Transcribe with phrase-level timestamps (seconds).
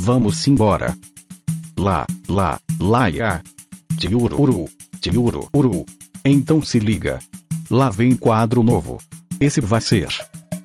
[0.00, 0.96] vamos embora.
[1.78, 3.42] Lá, lá, lá ia.
[3.98, 4.66] Tiururu,
[4.98, 5.84] tiururu.
[6.24, 7.18] Então se liga.
[7.70, 8.98] Lá vem quadro novo.
[9.38, 10.08] Esse vai ser.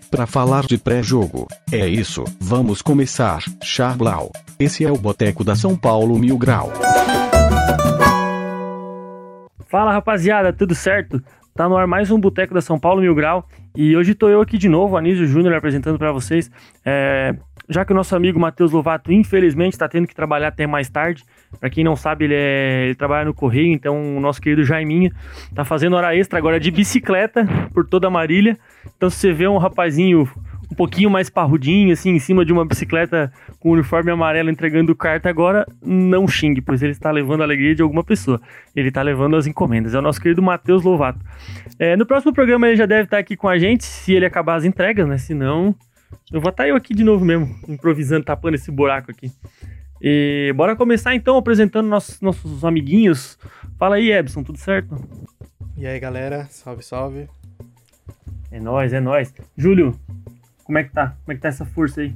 [0.10, 1.48] Pra falar de pré-jogo.
[1.70, 3.44] É isso, vamos começar.
[3.62, 4.32] Charblau.
[4.58, 6.72] Esse é o Boteco da São Paulo Mil Grau.
[9.68, 11.22] Fala rapaziada, tudo certo?
[11.54, 13.46] Tá no ar mais um Boteco da São Paulo Mil Grau
[13.76, 16.50] e hoje tô eu aqui de novo, Anísio Júnior, apresentando para vocês.
[16.86, 17.36] É,
[17.68, 21.24] já que o nosso amigo Matheus Lovato, infelizmente, está tendo que trabalhar até mais tarde.
[21.60, 25.12] Para quem não sabe, ele, é, ele trabalha no Correio, então o nosso querido Jaiminha
[25.54, 28.58] tá fazendo hora extra agora de bicicleta por toda a Marília.
[28.96, 30.30] Então se você vê um rapazinho
[30.72, 33.32] um pouquinho mais parrudinho, assim, em cima de uma bicicleta
[33.66, 37.82] com uniforme amarelo entregando carta agora, não xingue, pois ele está levando a alegria de
[37.82, 38.40] alguma pessoa.
[38.76, 39.96] Ele está levando as encomendas.
[39.96, 41.20] É o nosso querido Matheus Lovato.
[41.80, 44.54] É, no próximo programa ele já deve estar aqui com a gente, se ele acabar
[44.54, 45.18] as entregas, né?
[45.18, 45.74] Se não,
[46.32, 49.32] eu vou estar eu aqui de novo mesmo, improvisando, tapando esse buraco aqui.
[50.00, 53.36] E bora começar então apresentando nossos, nossos amiguinhos.
[53.80, 54.96] Fala aí, Ebson, tudo certo?
[55.76, 57.28] E aí, galera, salve, salve.
[58.52, 59.34] É nóis, é nóis.
[59.58, 60.00] Júlio,
[60.64, 61.16] como é que tá?
[61.26, 62.14] Como é que tá essa força aí?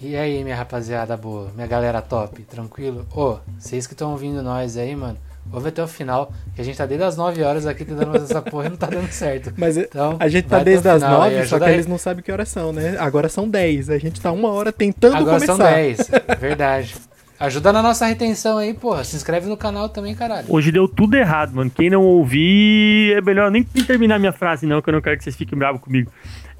[0.00, 3.06] E aí, minha rapaziada boa, minha galera top, tranquilo?
[3.14, 5.16] Ô, oh, vocês que estão ouvindo nós aí, mano,
[5.52, 8.24] ouve até o final, que a gente tá desde as 9 horas aqui tentando fazer
[8.24, 9.52] essa porra e não tá dando certo.
[9.56, 12.48] Mas então, a gente tá desde as 9, só que eles não sabem que horas
[12.48, 12.96] são, né?
[12.98, 15.54] Agora são 10, a gente tá uma hora tentando Agora começar.
[15.54, 16.94] Agora são 10, verdade.
[17.38, 19.04] Ajuda na nossa retenção aí, porra.
[19.04, 20.46] Se inscreve no canal também, caralho.
[20.48, 21.70] Hoje deu tudo errado, mano.
[21.70, 25.24] Quem não ouvir, é melhor nem terminar minha frase, não, que eu não quero que
[25.24, 26.10] vocês fiquem bravos comigo.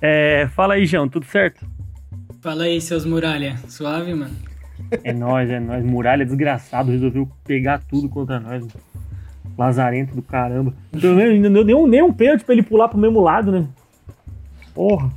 [0.00, 1.64] É, fala aí, João, tudo certo?
[2.44, 3.56] Fala aí, seus muralha.
[3.68, 4.36] Suave, mano?
[5.02, 5.82] É nóis, é nóis.
[5.82, 8.60] Muralha desgraçado, resolveu pegar tudo contra nós.
[8.60, 8.72] Mano.
[9.56, 10.74] Lazarento do caramba.
[10.92, 13.66] Não deu nem um, nem um pênalti pra ele pular pro mesmo lado, né?
[14.74, 15.10] Porra.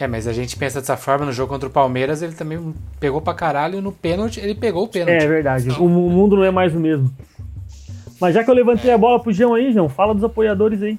[0.00, 3.20] É, mas a gente pensa dessa forma no jogo contra o Palmeiras, ele também pegou
[3.20, 5.22] pra caralho e no pênalti ele pegou o pênalti.
[5.22, 7.08] É verdade, o mundo não é mais o mesmo.
[8.20, 10.98] Mas já que eu levantei a bola pro João aí, João, fala dos apoiadores aí.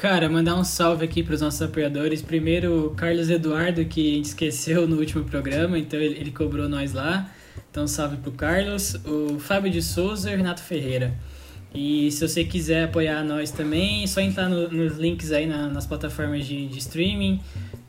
[0.00, 2.22] Cara, mandar um salve aqui para os nossos apoiadores.
[2.22, 6.70] Primeiro, o Carlos Eduardo, que a gente esqueceu no último programa, então ele, ele cobrou
[6.70, 7.30] nós lá.
[7.70, 8.94] Então, salve pro Carlos.
[9.04, 11.12] O Fábio de Souza e o Renato Ferreira.
[11.74, 15.68] E se você quiser apoiar nós também, é só entrar no, nos links aí na,
[15.68, 17.38] nas plataformas de, de, streaming.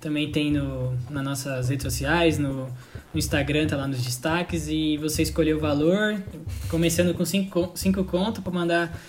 [0.01, 2.73] Também tem no, nas nossas redes sociais, no, no,
[3.15, 4.67] Instagram, tá lá nos destaques.
[4.67, 6.21] E você escolher o valor,
[6.67, 9.01] começando com 5 cinco conto para mandar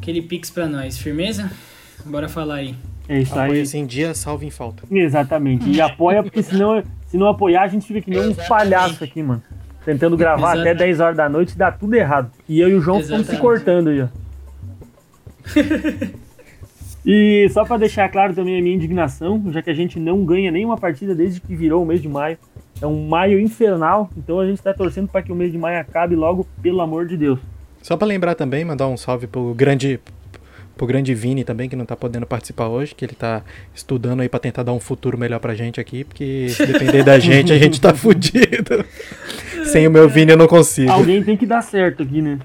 [0.00, 0.98] aquele pix para nós.
[0.98, 1.48] Firmeza?
[2.04, 2.74] Bora falar aí.
[3.08, 3.60] É isso aí.
[3.60, 4.82] Apoia em dia, salve em falta.
[4.90, 5.68] Exatamente.
[5.68, 9.22] E apoia, porque senão, se não apoiar, a gente fica que nem um palhaço aqui,
[9.22, 9.42] mano
[9.84, 10.68] tentando gravar Exatamente.
[10.68, 12.30] até 10 horas da noite e dá tudo errado.
[12.48, 14.08] E eu e o João estamos se cortando aí, ó.
[17.04, 20.50] e só para deixar claro também a minha indignação, já que a gente não ganha
[20.50, 22.38] nenhuma partida desde que virou o mês de maio.
[22.80, 25.78] É um maio infernal, então a gente está torcendo para que o mês de maio
[25.78, 27.38] acabe logo, pelo amor de Deus.
[27.82, 30.00] Só para lembrar também, mandar um salve pro grande
[30.80, 33.42] pro grande Vini também, que não tá podendo participar hoje, que ele tá
[33.74, 37.18] estudando aí para tentar dar um futuro melhor pra gente aqui, porque se depender da
[37.18, 38.82] gente, a gente tá fudido.
[39.66, 40.90] Sem o meu Vini eu não consigo.
[40.90, 42.38] Alguém tem que dar certo aqui, né?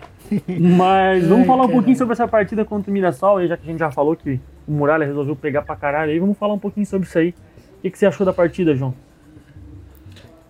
[0.49, 3.79] Mas vamos falar um pouquinho sobre essa partida contra o Mirassol, já que a gente
[3.79, 4.37] já falou que
[4.67, 7.29] o Muralha resolveu pegar pra caralho aí, vamos falar um pouquinho sobre isso aí.
[7.29, 8.93] O que, que você achou da partida, João?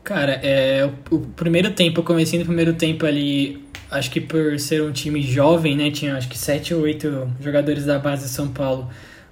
[0.04, 4.60] Cara, é, o, o primeiro tempo, eu comecei no primeiro tempo ali, acho que por
[4.60, 5.92] ser um time jovem, né?
[5.92, 8.90] Tinha acho que sete ou oito jogadores da base de São Paulo.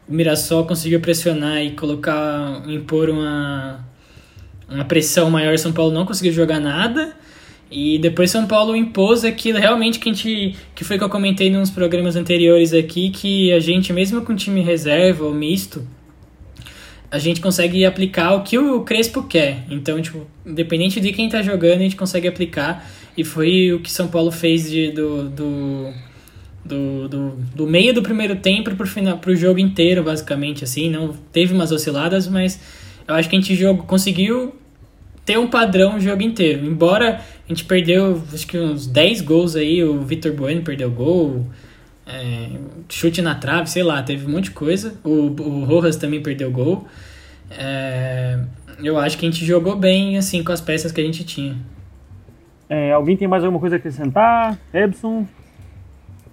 [0.07, 3.85] O Mirassol conseguiu pressionar e colocar, impor uma,
[4.69, 5.57] uma pressão maior.
[5.57, 7.15] São Paulo não conseguiu jogar nada.
[7.71, 10.55] E depois São Paulo impôs aquilo realmente que a gente.
[10.75, 14.61] que foi que eu comentei nos programas anteriores aqui, que a gente, mesmo com time
[14.61, 15.87] reserva ou misto,
[17.09, 19.65] a gente consegue aplicar o que o Crespo quer.
[19.69, 22.87] Então, tipo, independente de quem tá jogando, a gente consegue aplicar.
[23.15, 25.93] E foi o que São Paulo fez de, do, do,
[26.65, 30.89] do, do, do meio do primeiro tempo pro, final, jogo inteiro, basicamente, assim.
[30.89, 32.59] Não teve umas osciladas, mas
[33.07, 34.55] eu acho que a gente jogo, conseguiu
[35.25, 36.65] ter um padrão o jogo inteiro.
[36.65, 41.45] Embora a gente perdeu, acho que uns 10 gols aí, o Vitor Bueno perdeu gol,
[42.05, 42.49] é,
[42.89, 44.95] chute na trave, sei lá, teve um monte de coisa.
[45.03, 46.87] O, o Rojas também perdeu gol.
[47.51, 48.39] É,
[48.83, 51.55] eu acho que a gente jogou bem, assim, com as peças que a gente tinha.
[52.69, 54.57] É, alguém tem mais alguma coisa a acrescentar?
[54.73, 55.25] Ebson?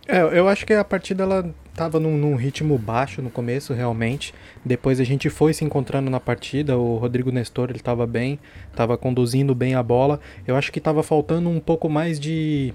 [0.09, 4.35] É, eu acho que a partida ela tava num, num, ritmo baixo no começo, realmente.
[4.65, 6.77] Depois a gente foi se encontrando na partida.
[6.77, 8.39] O Rodrigo Nestor ele estava bem,
[8.71, 10.19] estava conduzindo bem a bola.
[10.47, 12.75] Eu acho que estava faltando um pouco mais de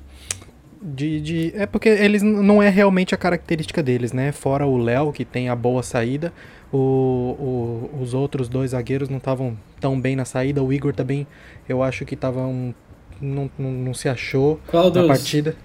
[0.82, 4.32] De, de, é porque eles não é realmente a característica deles, né?
[4.32, 6.32] Fora o Léo, que tem a boa saída,
[6.72, 10.62] o, o- os outros dois zagueiros não estavam tão bem na saída.
[10.64, 11.26] O Igor também,
[11.68, 12.74] eu acho que estava um,
[13.22, 15.08] não, não, não se achou Qual na dos?
[15.08, 15.56] partida.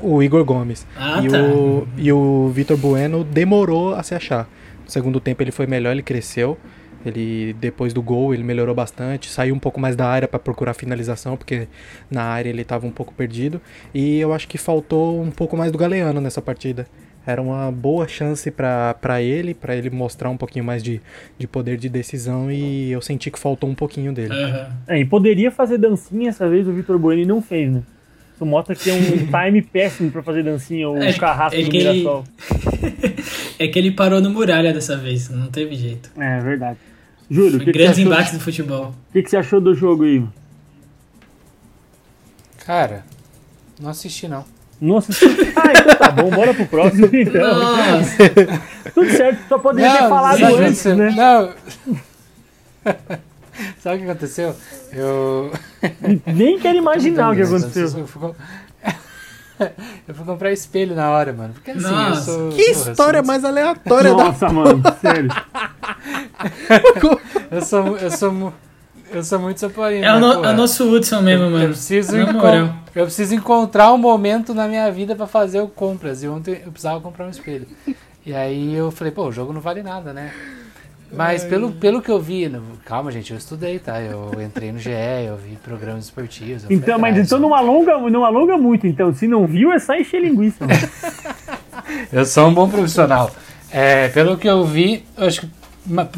[0.00, 0.86] O Igor Gomes.
[0.96, 1.38] Ah, e, tá.
[1.40, 4.48] o, e o Vitor Bueno demorou a se achar.
[4.84, 6.58] No segundo tempo ele foi melhor, ele cresceu.
[7.04, 10.74] Ele depois do gol ele melhorou bastante, saiu um pouco mais da área para procurar
[10.74, 11.68] finalização, porque
[12.10, 13.60] na área ele estava um pouco perdido.
[13.94, 16.86] E eu acho que faltou um pouco mais do Galeano nessa partida.
[17.26, 21.00] Era uma boa chance para ele, para ele mostrar um pouquinho mais de,
[21.36, 24.32] de poder de decisão e eu senti que faltou um pouquinho dele.
[24.32, 24.68] Aham.
[24.86, 27.82] É, e poderia fazer dancinha essa vez o Vitor Bueno não fez, né?
[28.34, 31.70] Isso mostra que é um time péssimo pra fazer dancinha, o É, carrasco é do
[31.70, 32.24] que ele- Mirassol.
[33.58, 36.10] É que ele parou no muralha dessa vez, não teve jeito.
[36.18, 36.78] É, verdade.
[37.30, 38.90] Júlio, que, que, você grandes achou, embates do futebol.
[39.08, 40.22] o que, que você achou do jogo aí?
[42.64, 43.04] Cara,
[43.80, 44.44] não assisti não.
[44.80, 45.28] Não assistiu?
[45.56, 47.58] Ah, então tá bom, bora pro próximo então.
[47.58, 48.16] Nossa,
[48.94, 51.10] Tudo certo, só poderia ter falado antes, né?
[51.16, 51.54] Não.
[53.82, 54.54] sabe o que aconteceu?
[54.92, 55.50] Eu.
[56.26, 57.84] Nem quero imaginar o que aconteceu.
[57.84, 58.34] Eu fui,
[60.06, 61.54] eu fui comprar espelho na hora, mano.
[61.54, 62.48] Porque assim, Nossa, eu sou.
[62.50, 65.30] Que porra, história sou, mais aleatória da Nossa, mano, sério.
[67.50, 68.52] Eu sou, eu sou,
[69.12, 70.04] eu sou muito saporino.
[70.04, 71.68] é o, né, no- é o nosso Hudson mesmo, Eu mano.
[71.68, 72.74] preciso, encon- moral.
[72.94, 76.22] eu preciso encontrar um momento na minha vida pra fazer o compras.
[76.22, 77.66] E ontem eu precisava comprar um espelho.
[78.24, 80.32] E aí eu falei, pô, o jogo não vale nada, né?
[81.12, 84.00] Mas pelo, pelo que eu vi, no- calma gente, eu estudei, tá?
[84.02, 84.90] Eu entrei no GE,
[85.28, 86.64] eu vi programas esportivos.
[86.64, 89.14] eu Então, mas atrás, então não alonga, não alonga muito, então.
[89.14, 90.64] Se não viu, é só encher linguiça.
[92.12, 93.30] Eu sou um bom profissional.
[93.70, 95.48] É, pelo que eu vi, eu acho que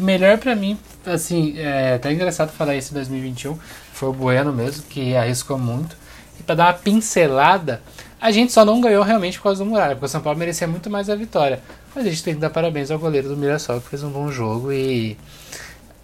[0.01, 3.57] melhor pra mim, assim, é até engraçado falar isso em 2021,
[3.93, 5.95] foi o Bueno mesmo, que arriscou muito.
[6.39, 7.81] E pra dar uma pincelada,
[8.21, 10.67] a gente só não ganhou realmente por causa do Muralha, porque o São Paulo merecia
[10.67, 11.59] muito mais a vitória.
[11.95, 14.31] Mas a gente tem que dar parabéns ao goleiro do Mirassol, que fez um bom
[14.31, 15.17] jogo e.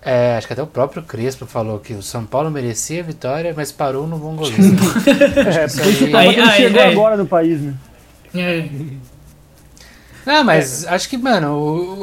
[0.01, 3.53] é, acho que até o próprio Crespo falou que o São Paulo merecia a vitória,
[3.55, 4.63] mas parou no bom goleiro.
[5.05, 7.73] É, porque aí- aí- chegou aí- agora no país, né?
[8.33, 8.65] É.
[10.25, 11.53] Não, mas acho que, mano,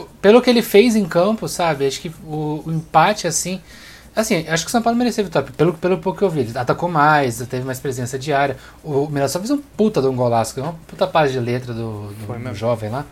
[0.02, 1.86] o- pelo que ele fez em campo, sabe?
[1.86, 3.60] Acho que o, o empate, assim.
[4.14, 5.48] Assim, acho que o São Paulo mereceu vitória.
[5.56, 6.40] Pelo, pelo pouco que eu vi.
[6.40, 8.56] Ele atacou mais, teve mais presença diária.
[8.84, 12.26] O Mirassol fez um puta de um golaço, uma puta paz de letra do, do-
[12.26, 13.06] Foi do jovem lá.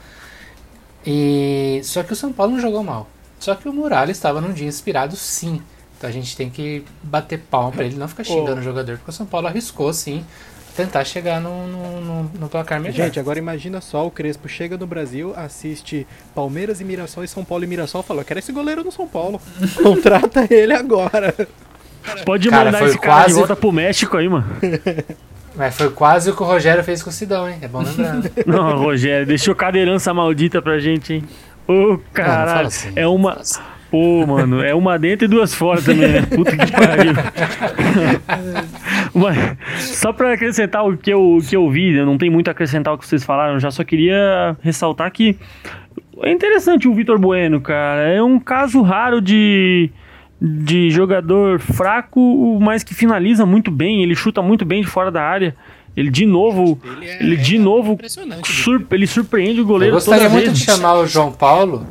[1.07, 1.81] E.
[1.85, 3.09] Só que o São Paulo não jogou mal.
[3.39, 5.63] Só que o Muralha estava num dia inspirado, sim.
[5.97, 9.11] Então a gente tem que bater palma pra ele não ficar xingando o jogador, porque
[9.11, 10.25] o São Paulo arriscou, sim,
[10.77, 12.95] tentar chegar no, no, no- no placar melhor.
[12.95, 17.45] Gente, agora imagina só, o Crespo chega no Brasil, assiste Palmeiras e Mirassol e São
[17.45, 19.41] Paulo e Mirassol, fala, eu quero esse goleiro no São Paulo.
[19.83, 21.35] Contrata ele agora.
[22.25, 24.47] Pode Cara, mandar esse cara de quase- volta pro México aí, mano.
[25.55, 27.59] Mas foi quase o que o Rogério fez com o Sidão, hein?
[27.61, 28.23] É bom lembrar.
[28.47, 31.25] Não, Rogério, deixou cada herança maldita pra gente, hein?
[31.69, 32.67] Ô, Não, não fala caralho.
[32.69, 33.33] assim, é uma.
[33.35, 33.61] assim.
[33.91, 36.23] Pô, mano, é uma dentro e duas fora também, né?
[36.23, 37.13] Puta que pariu.
[39.15, 39.37] Mas,
[39.97, 42.51] só pra acrescentar o que, eu, o que eu vi, eu não tem muito a
[42.53, 45.37] acrescentar o que vocês falaram, eu já só queria ressaltar que
[46.23, 48.03] é interessante o Vitor Bueno, cara.
[48.03, 49.91] É um caso raro de,
[50.41, 55.23] de jogador fraco, mas que finaliza muito bem, ele chuta muito bem de fora da
[55.23, 55.57] área.
[55.97, 56.79] Ele de novo,
[57.21, 57.99] ele de novo,
[58.45, 60.59] sur- ele surpreende o Eu goleiro gostaria toda muito vez.
[60.59, 61.85] de chamar o João Paulo,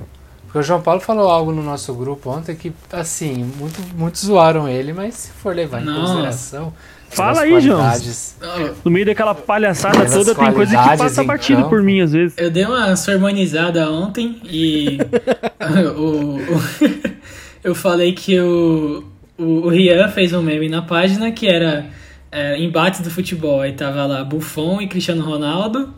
[0.45, 4.69] porque o João Paulo falou algo no nosso grupo ontem que, assim, muito, muito zoaram
[4.69, 5.99] ele, mas se for levar em Nossa.
[6.01, 6.73] consideração.
[7.09, 7.81] Fala aí, João.
[8.83, 11.69] No meio daquela palhaçada toda, tem coisa que passa batido campo.
[11.69, 12.37] por mim às vezes.
[12.37, 14.97] Eu dei uma sermonizada ontem e
[15.97, 16.63] o, o-
[17.63, 19.03] eu falei que o,
[19.37, 21.85] o, o Rian fez um meme na página que era
[22.31, 23.61] é, embates do futebol.
[23.61, 25.93] Aí tava lá Buffon e Cristiano Ronaldo.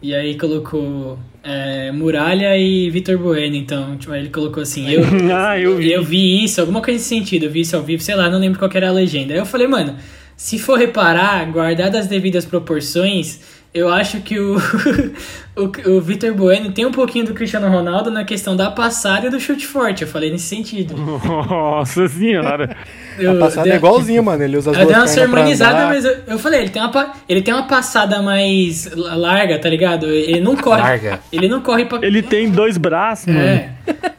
[0.00, 3.56] E aí colocou é, Muralha e Vitor Bueno.
[3.56, 5.02] Então, tipo, aí ele colocou assim, eu,
[5.36, 5.90] ah, eu vi.
[5.90, 8.38] eu vi isso, alguma coisa nesse sentido, eu vi isso ao vivo, sei lá, não
[8.38, 9.32] lembro qual que era a legenda.
[9.32, 9.96] Aí eu falei, mano,
[10.38, 13.40] se for reparar, guardadas as devidas proporções,
[13.74, 14.54] eu acho que o,
[15.56, 19.30] o, o Vitor Bueno tem um pouquinho do Cristiano Ronaldo na questão da passada e
[19.30, 20.02] do chute forte.
[20.02, 20.94] Eu falei nesse sentido.
[20.96, 22.76] Nossa senhora.
[23.18, 24.42] Eu, A passada dei- é igualzinho, mano.
[24.42, 26.82] Ele usa as duas dei uma pernas pra sermonizada, mas eu, eu falei, ele tem,
[26.82, 30.06] uma, ele tem uma passada mais la- larga, tá ligado?
[30.06, 30.80] Ele não corre.
[30.82, 31.20] Larga.
[31.32, 31.98] Ele não corre pra.
[32.02, 33.38] Ele tem dois braços, mano.
[33.40, 33.70] É.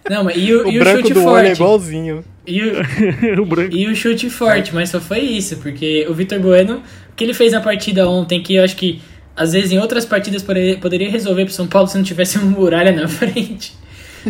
[0.10, 1.48] Não, mas e o, O e o branco chute do olho forte?
[1.48, 2.24] é igualzinho.
[2.48, 3.75] E o, o branco.
[3.75, 7.34] E o chute forte, mas só foi isso, porque o Vitor Bueno, o que ele
[7.34, 9.01] fez na partida ontem, que eu acho que
[9.36, 12.50] às vezes em outras partidas poderia, poderia resolver pro São Paulo se não tivesse uma
[12.60, 13.74] muralha na frente.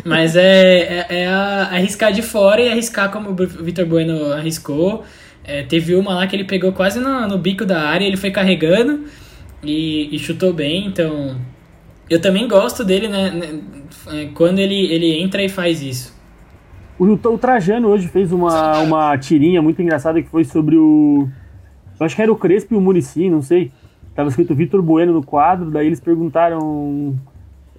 [0.05, 5.03] Mas é, é, é arriscar de fora e arriscar como o Vitor Bueno arriscou.
[5.43, 8.31] É, teve uma lá que ele pegou quase no, no bico da área, ele foi
[8.31, 9.05] carregando.
[9.63, 11.35] e, e chutou bem, então
[12.09, 13.29] eu também gosto dele, né?
[13.29, 13.59] né,
[14.07, 16.17] é, Quando ele, ele entra e faz isso.
[16.97, 21.29] O, o Trajano hoje fez uma, uma tirinha muito engraçada que foi sobre o.
[21.99, 23.71] Eu acho que era o Crespo e o Murici, não sei.
[24.15, 27.15] Tava escrito Vitor Bueno no quadro, daí eles perguntaram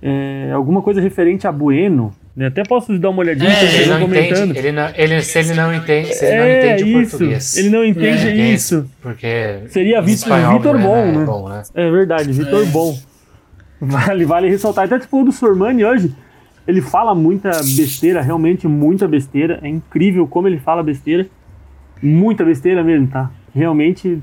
[0.02, 2.12] é, alguma coisa referente a Bueno.
[2.36, 2.46] né?
[2.46, 4.50] Até posso dar uma olhadinha, É, Ele não comentando.
[4.50, 7.10] entende, ele não, ele, se ele não entende, se ele não É, entende o isso.
[7.10, 7.56] português.
[7.58, 8.34] Ele não entende É.
[8.52, 8.90] isso.
[9.02, 11.24] Porque Seria Vitor- Vitor Bueno Bom, é né?
[11.24, 11.62] bom, né?
[11.74, 12.66] É verdade, Vitor É.
[12.66, 12.96] Bom.
[13.80, 14.84] Vale, vale ressaltar.
[14.84, 16.14] Até tipo o do Sormani hoje,
[16.68, 19.58] ele fala muita besteira, realmente muita besteira.
[19.62, 21.26] É incrível como ele fala besteira.
[22.02, 23.30] Muita besteira mesmo, tá?
[23.54, 24.18] Realmente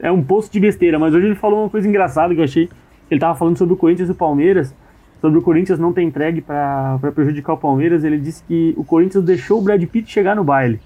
[0.00, 0.98] é um posto de besteira.
[0.98, 2.68] Mas hoje ele falou uma coisa engraçada que eu achei.
[3.10, 4.74] Ele tava falando sobre o Corinthians e o Palmeiras.
[5.20, 8.04] Sobre o Corinthians não ter entregue pra pra prejudicar o Palmeiras.
[8.04, 10.80] Ele disse que o Corinthians deixou o Brad Pitt chegar no baile.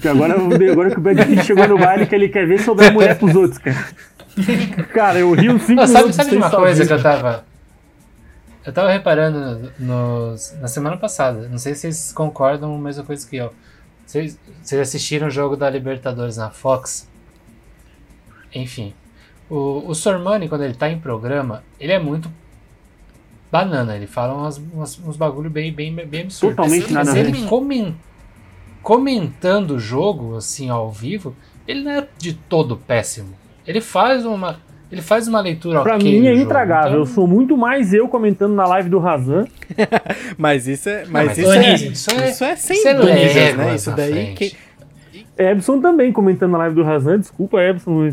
[0.00, 0.34] Que agora,
[0.72, 3.18] agora que o Brad Pitt chegou no baile, que ele quer ver sobre a mulher
[3.18, 3.86] pros outros, cara.
[4.92, 7.44] Cara, eu ri uns 5 Não, sabe, sabe de uma coisa que eu tava.
[8.64, 11.48] Eu tava reparando nos, na semana passada.
[11.48, 13.52] Não sei se vocês concordam com a mesma coisa que eu.
[14.04, 17.08] Vocês, vocês assistiram o jogo da Libertadores na Fox?
[18.54, 18.92] Enfim.
[19.48, 22.30] O, o Sormani, quando ele tá em programa, ele é muito
[23.50, 23.96] banana.
[23.96, 26.56] Ele fala umas, umas- uns bagulho bem, bem, bem absurdos.
[26.56, 27.28] Totalmente Mas nada ver.
[27.28, 27.94] ele comen-
[28.82, 31.34] comentando o jogo, assim, ao vivo,
[31.66, 33.30] ele não é de todo péssimo.
[33.66, 34.58] Ele faz uma.
[34.92, 36.90] Ele faz uma leitura Pra ok mim é intragável.
[36.90, 39.44] Então- Eu sou muito mais eu comentando na live do Razan.
[40.38, 42.94] Mas isso é, mas mas isso, é, Anísio, isso, isso é- é, sem isso é
[42.94, 43.74] dúvidas, léguas né?
[43.74, 44.52] Isso daí que,
[45.36, 47.18] Ebson também comentando na live do Razan.
[47.18, 48.12] Desculpa, Ebson.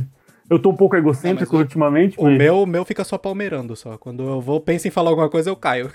[0.53, 2.15] Eu tô um pouco egocêntrico o- ultimamente.
[2.17, 3.98] o mas- meu, o meu fica só palmeirando só.
[3.98, 5.89] Quando eu vou, penso em falar alguma coisa, eu caio.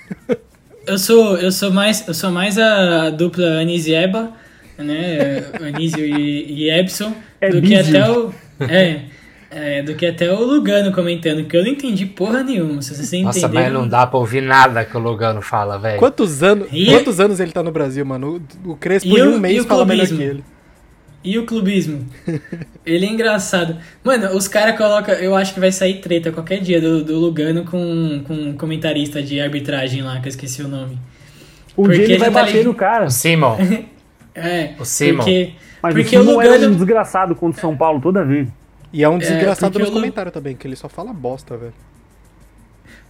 [0.86, 4.32] Eu sou, eu sou mais, eu sou mais a dupla Anísio e Eba,
[4.78, 5.44] né?
[5.60, 8.32] Anísio e, e Ebson, É do que até o.
[8.60, 9.00] É,
[9.50, 12.80] é, do que até o Lugano comentando, que eu não entendi porra nenhuma.
[12.82, 13.62] Se você Nossa, entendeu.
[13.62, 15.98] mas não dá pra ouvir nada que o Lugano fala, velho.
[15.98, 18.40] Quantos anos, E- quantos anos ele tá no Brasil, mano?
[18.64, 20.44] O, o Crespo E em o- um mês fala melhor que ele.
[21.24, 22.06] E o clubismo?
[22.86, 23.76] Ele é engraçado.
[24.04, 25.14] Mano, os caras colocam.
[25.14, 29.22] Eu acho que vai sair treta qualquer dia do, do Lugano com, com um comentarista
[29.22, 30.98] de arbitragem lá, que eu esqueci o nome.
[31.76, 33.06] Um Porque dia ele vai tá bater ali- no cara.
[33.06, 33.56] O Simon.
[34.34, 34.74] É.
[34.78, 35.16] O Simon.
[35.16, 35.50] Porque,
[35.82, 36.72] Mas porque o o Simon era Lugano.
[36.72, 38.46] um desgraçado contra o São Paulo toda vez.
[38.92, 41.56] E é um desgraçado porque nos o Lu- comentários também, que ele só fala bosta,
[41.56, 41.72] velho.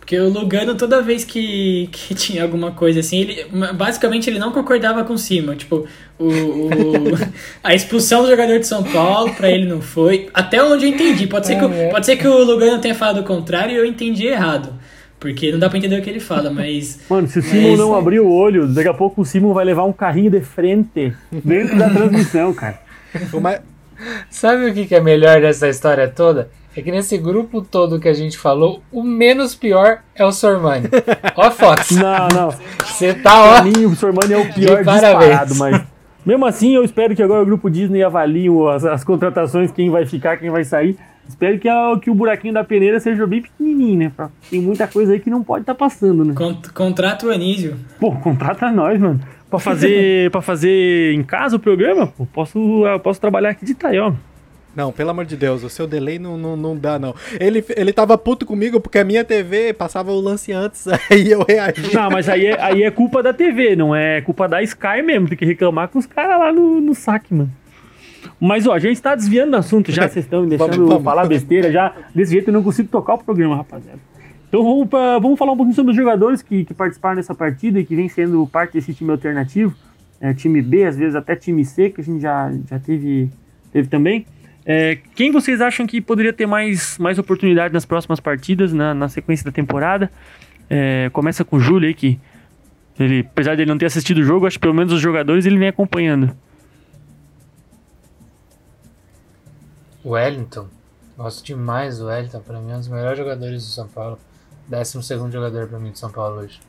[0.08, 4.50] Porque o Lugano, toda vez que, que tinha alguma coisa assim, ele basicamente ele não
[4.52, 5.54] concordava com o Simon.
[5.54, 5.86] Tipo,
[6.18, 7.18] o, o-
[7.62, 10.30] a expulsão do jogador de São Paulo, pra ele não foi.
[10.32, 11.26] Até onde eu entendi.
[11.26, 13.84] Pode ser, que, o- pode ser que o Lugano tenha falado o contrário e eu
[13.84, 14.72] entendi errado.
[15.20, 17.00] Porque não dá pra entender o que ele fala, mas.
[17.10, 19.66] Mano, se o Simon Mas- não abrir o olho, daqui a pouco o Simon vai
[19.66, 21.12] levar um carrinho de frente
[21.44, 22.80] dentro da transmissão, cara.
[23.30, 23.60] O mais-
[24.30, 26.48] Sabe o que, que é melhor dessa história toda?
[26.78, 30.88] É que nesse grupo todo que a gente falou, o menos pior é o Sormani.
[31.34, 32.50] Ó, Fox, Não, não.
[32.84, 33.64] você tá Pra ó.
[33.64, 35.82] mim, o Sormani é o pior disparado, mas.
[36.24, 40.06] Mesmo assim, eu espero que agora o grupo Disney avalie as, as contratações, quem vai
[40.06, 40.96] ficar, quem vai sair.
[41.28, 44.12] Espero que, a- que o buraquinho da peneira seja bem pequenininho, né?
[44.16, 46.34] Pra- Tem muita coisa aí que não pode estar passando, né?
[46.34, 47.76] Con contrata o Anísio.
[47.98, 49.20] Pô, contrata nós, mano.
[49.50, 53.72] Pra fazer, pra fazer em casa o programa, pô, posso, eu posso trabalhar aqui de
[53.72, 54.12] Itaió.
[54.78, 57.12] Não, pelo amor de Deus, o seu delay não, não, não dá, não.
[57.40, 61.44] Ele, ele tava puto comigo porque a minha TV passava o lance antes, aí eu
[61.46, 61.92] reagi.
[61.92, 65.26] Não, mas aí é, aí é culpa da TV, não é culpa da Sky mesmo.
[65.28, 67.50] Tem que reclamar com os caras lá no, no saque, mano.
[68.40, 71.02] Mas, ó, a gente tá desviando do assunto já, vocês estão me deixando Vamos, vamos.
[71.04, 71.92] falar besteira já.
[72.14, 73.98] Desse jeito eu não consigo tocar o programa, rapaziada.
[74.48, 77.80] Então vamos, pra- vamos falar um pouquinho sobre os jogadores que, que participaram dessa partida
[77.80, 79.74] e que vem sendo parte desse time alternativo.
[80.20, 83.28] É, time B, às vezes até time C, que a gente já, já teve,
[83.72, 84.24] teve também.
[84.70, 89.08] É, quem vocês acham que poderia ter mais, mais oportunidade nas próximas partidas, na, na
[89.08, 90.10] sequência da temporada?
[90.68, 92.20] É, começa com o Júlio aí, que
[93.00, 95.46] ele, apesar de ele não ter assistido o jogo, acho que pelo menos os jogadores
[95.46, 96.36] ele vem acompanhando.
[100.04, 100.66] O Wellington.
[101.16, 102.40] Gosto demais do Wellington.
[102.40, 104.18] Pra mim é um dos melhores jogadores do São Paulo.
[104.68, 106.60] Décimo segundo jogador pra mim do São Paulo hoje.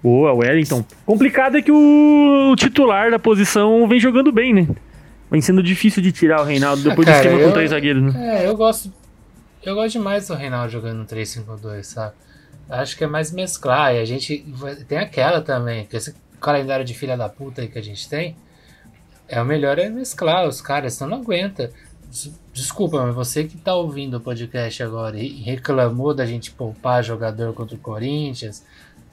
[0.00, 0.84] Boa, Wellington.
[1.04, 4.68] Complicado é que o titular da posição vem jogando bem, né?
[5.30, 7.70] Vem sendo difícil de tirar o Reinaldo depois Ah, do cara, esquema com eu- três
[7.70, 8.42] zagueiros, né?
[8.42, 8.92] É, eu gosto.
[9.62, 12.14] Eu gosto demais do Reinaldo jogando no 3-5-2, sabe?
[12.68, 13.94] Acho que é mais mesclar.
[13.94, 14.44] E a gente.
[14.88, 18.36] Tem aquela também, que esse calendário de filha da puta aí que a gente tem.
[19.28, 21.70] É o melhor é mesclar os caras, senão não aguenta.
[22.08, 26.50] Des- Desculpa, mas você que tá ouvindo o podcast agora e e reclamou da gente
[26.50, 28.64] poupar jogador contra o Corinthians,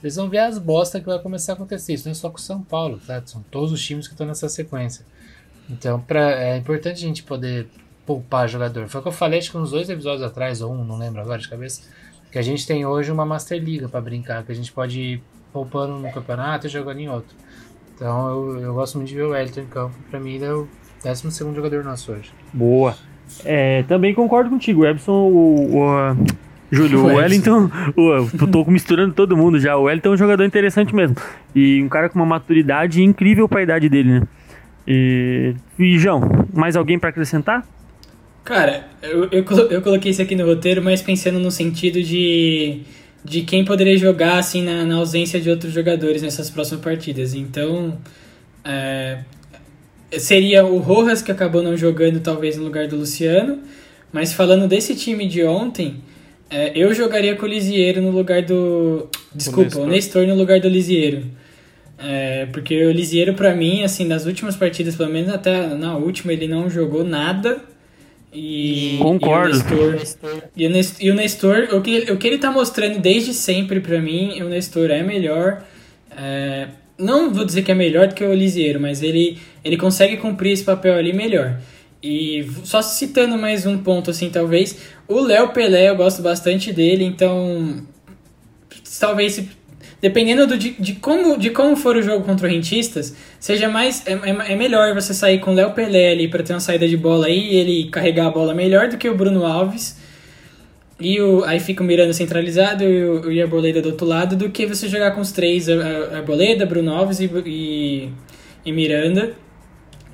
[0.01, 1.93] vocês vão ver as bostas que vai começar a acontecer.
[1.93, 3.21] Isso não é só com o São Paulo, tá?
[3.25, 5.05] São todos os times que estão nessa sequência.
[5.69, 7.67] Então, pra, é importante a gente poder
[8.05, 8.87] poupar jogador.
[8.87, 11.19] Foi o que eu falei, acho que uns dois episódios atrás, ou um, não lembro
[11.21, 11.81] agora de cabeça,
[12.31, 15.23] que a gente tem hoje uma Master Liga para brincar, que a gente pode ir
[15.51, 17.35] poupando no campeonato e jogando em outro.
[17.95, 19.95] Então eu, eu gosto muito de ver o Wellington em campo.
[20.09, 20.67] Pra mim, ele é o
[21.03, 22.31] 12 jogador nosso hoje.
[22.53, 22.95] Boa.
[23.43, 26.17] É, também concordo contigo, o Ebson, o, o,
[26.71, 29.75] Júlio, o Wellington, o, tô misturando todo mundo já.
[29.75, 31.17] O Wellington é um jogador interessante mesmo.
[31.55, 34.27] E um cara com uma maturidade incrível para a idade dele, né?
[34.87, 36.21] E, e João,
[36.53, 37.67] mais alguém para acrescentar?
[38.43, 42.81] Cara, eu, eu, eu coloquei isso aqui no roteiro, mas pensando no sentido de,
[43.23, 47.33] de quem poderia jogar assim na, na ausência de outros jogadores nessas próximas partidas.
[47.33, 47.97] Então,
[48.63, 49.19] é,
[50.17, 53.59] seria o Rojas que acabou não jogando talvez no lugar do Luciano.
[54.11, 55.97] Mas falando desse time de ontem,
[56.49, 59.09] é, eu jogaria com o Lisieiro no lugar do.
[59.35, 61.23] Desculpa, o Nestor, o Nestor no lugar do Lisieiro.
[61.97, 66.31] É, porque o Lisieiro, para mim, assim, nas últimas partidas, pelo menos até na última,
[66.31, 67.59] ele não jogou nada.
[68.31, 69.57] E, Concordo.
[69.57, 72.51] E o Nestor, e o Nestor, e o, Nestor o, que, o que ele tá
[72.51, 75.63] mostrando desde sempre para mim, o Nestor é melhor.
[76.15, 80.17] É, não vou dizer que é melhor do que o Lisieiro, mas ele, ele consegue
[80.17, 81.59] cumprir esse papel ali melhor.
[82.01, 84.77] E só citando mais um ponto, assim, talvez,
[85.07, 87.83] o Léo Pelé, eu gosto bastante dele, então
[88.99, 89.43] talvez
[90.01, 94.05] dependendo do, de, de, como, de como for o jogo contra o Rentistas, seja mais.
[94.05, 96.87] É, é, é melhor você sair com o Léo Pelé ali para ter uma saída
[96.87, 99.97] de bola aí e ele carregar a bola melhor do que o Bruno Alves.
[100.99, 104.35] E o, aí fica o Miranda centralizado e o, e a Arboleda do outro lado,
[104.35, 108.09] do que você jogar com os três, a Arboleda, Bruno Alves e, e,
[108.65, 109.33] e Miranda.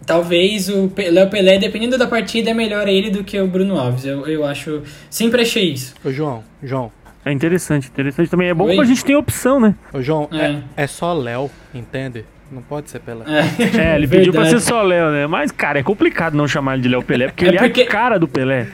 [0.05, 4.03] Talvez o Léo Pelé, dependendo da partida, é melhor ele do que o Bruno Alves.
[4.03, 4.81] Eu, eu acho.
[5.09, 5.93] Sempre achei isso.
[6.03, 6.91] Ô, João, João.
[7.25, 8.49] É interessante, interessante também.
[8.49, 8.75] É bom Oi?
[8.75, 9.75] que a gente tem opção, né?
[9.93, 12.25] Ô, João, é, é, é só Léo, entende?
[12.51, 13.25] Não pode ser Pelé.
[13.27, 15.25] É, é ele pediu pra ser só Léo, né?
[15.25, 17.81] Mas, cara, é complicado não chamar ele de Léo Pelé, porque é ele porque...
[17.81, 18.67] é a cara do Pelé.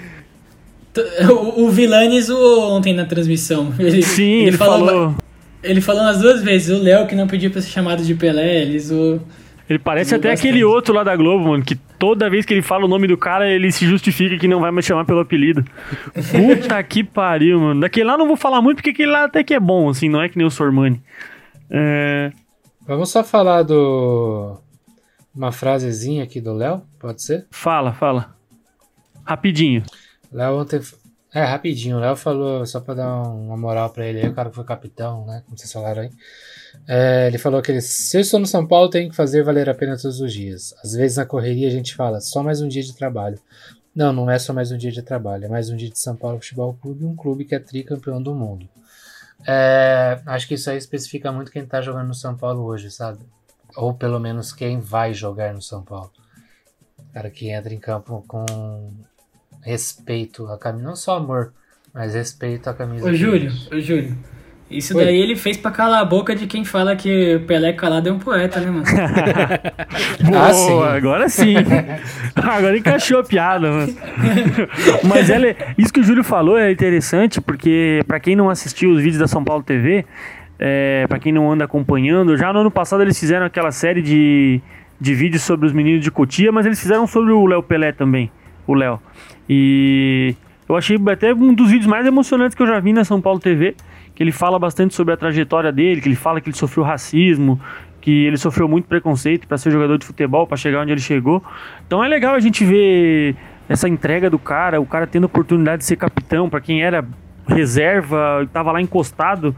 [1.30, 3.74] O, o Vilanes zoou ontem na transmissão.
[3.80, 4.86] Ele, Sim, ele, ele falou.
[4.86, 5.16] falou...
[5.62, 8.62] Ele falou umas duas vezes, o Léo que não pediu pra ser chamado de Pelé,
[8.62, 9.22] ele zoou.
[9.70, 10.48] Ele parece até bastante.
[10.48, 13.16] aquele outro lá da Globo, mano, que toda vez que ele fala o nome do
[13.16, 15.64] cara, ele se justifica que não vai mais chamar pelo apelido.
[16.32, 17.82] Puta que pariu, mano.
[17.82, 20.22] Daquele lá não vou falar muito, porque aquele lá até que é bom, assim, não
[20.22, 21.00] é que nem o Sormani.
[21.70, 22.32] É...
[22.88, 24.58] Vamos só falar do.
[25.36, 27.46] Uma frasezinha aqui do Léo, pode ser?
[27.52, 28.36] Fala, fala.
[29.24, 29.84] Rapidinho.
[30.32, 30.82] Léo ontem.
[31.34, 31.98] É, rapidinho.
[31.98, 34.64] O Léo falou, só pra dar uma moral pra ele aí, o cara que foi
[34.64, 35.44] capitão, né?
[35.46, 36.12] Como vocês falaram aí.
[36.88, 39.70] É, ele falou que ele, se eu estou no São Paulo, tenho que fazer valer
[39.70, 40.74] a pena todos os dias.
[40.84, 43.40] Às vezes na correria a gente fala, só mais um dia de trabalho.
[43.96, 46.16] Não, não é só mais um dia de trabalho, é mais um dia de São
[46.16, 48.68] Paulo Futebol Clube, um clube que é tricampeão do mundo.
[49.48, 53.20] É, acho que isso aí especifica muito quem está jogando no São Paulo hoje, sabe?
[53.76, 56.12] Ou pelo menos quem vai jogar no São Paulo.
[57.14, 58.46] Cara que entra em campo com
[59.62, 61.54] respeito à camisa, não só amor,
[61.94, 63.10] mas respeito à camisa.
[63.10, 64.18] Ô Júlio, ô Júlio,
[64.70, 65.04] isso Oi.
[65.04, 68.12] daí ele fez pra calar a boca de quem fala que o Pelé calado é
[68.12, 68.86] um poeta, né, mano?
[70.30, 70.84] Boa, ah, sim.
[70.84, 71.56] agora sim.
[72.36, 73.96] agora encaixou a piada, mano.
[75.04, 78.98] Mas ela, isso que o Júlio falou é interessante, porque para quem não assistiu os
[79.02, 80.06] vídeos da São Paulo TV,
[80.60, 84.62] é, para quem não anda acompanhando, já no ano passado eles fizeram aquela série de,
[85.02, 88.30] de vídeos sobre os meninos de Cotia, mas eles fizeram sobre o Léo Pelé também,
[88.72, 89.00] o Léo.
[89.50, 90.36] E
[90.68, 93.40] eu achei até um dos vídeos mais emocionantes que eu já vi na São Paulo
[93.40, 93.76] TV
[94.20, 97.58] que ele fala bastante sobre a trajetória dele, que ele fala que ele sofreu racismo,
[98.02, 101.42] que ele sofreu muito preconceito para ser jogador de futebol, para chegar onde ele chegou.
[101.88, 103.38] Então é legal a gente ver
[103.70, 107.06] essa entrega do cara, o cara tendo a oportunidade de ser capitão, para quem era
[107.48, 109.56] reserva, estava lá encostado,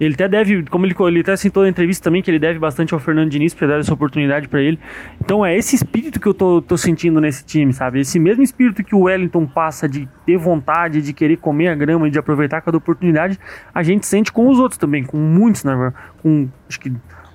[0.00, 2.94] ele até deve, como ele, ele até citou na entrevista também, que ele deve bastante
[2.94, 4.78] ao Fernando Diniz para dar essa oportunidade para ele.
[5.20, 8.00] Então é esse espírito que eu tô, tô sentindo nesse time, sabe?
[8.00, 12.08] Esse mesmo espírito que o Wellington passa de ter vontade, de querer comer a grama
[12.08, 13.38] e de aproveitar cada oportunidade,
[13.74, 15.92] a gente sente com os outros também, com muitos, né?
[16.22, 16.90] Com acho que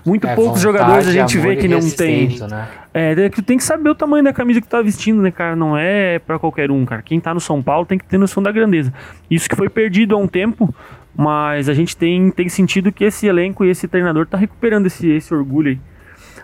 [0.05, 2.37] muito é, poucos jogadores a gente vê que não tem.
[2.39, 2.67] Né?
[2.93, 5.55] É, tu tem que saber o tamanho da camisa que tu tá vestindo, né, cara?
[5.55, 7.01] Não é para qualquer um, cara.
[7.01, 8.93] Quem tá no São Paulo tem que ter noção da grandeza.
[9.29, 10.73] Isso que foi perdido há um tempo,
[11.15, 15.07] mas a gente tem, tem sentido que esse elenco e esse treinador tá recuperando esse,
[15.09, 15.79] esse orgulho aí.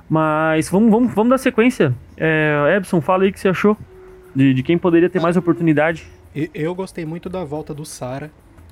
[0.10, 1.94] Mas vamos, vamos, vamos dar sequência.
[2.18, 3.78] É, Ebson, fala aí o que você achou
[4.36, 6.06] de, de quem poderia ter mais oportunidade.
[6.54, 8.32] Eu gostei muito da volta do Sara.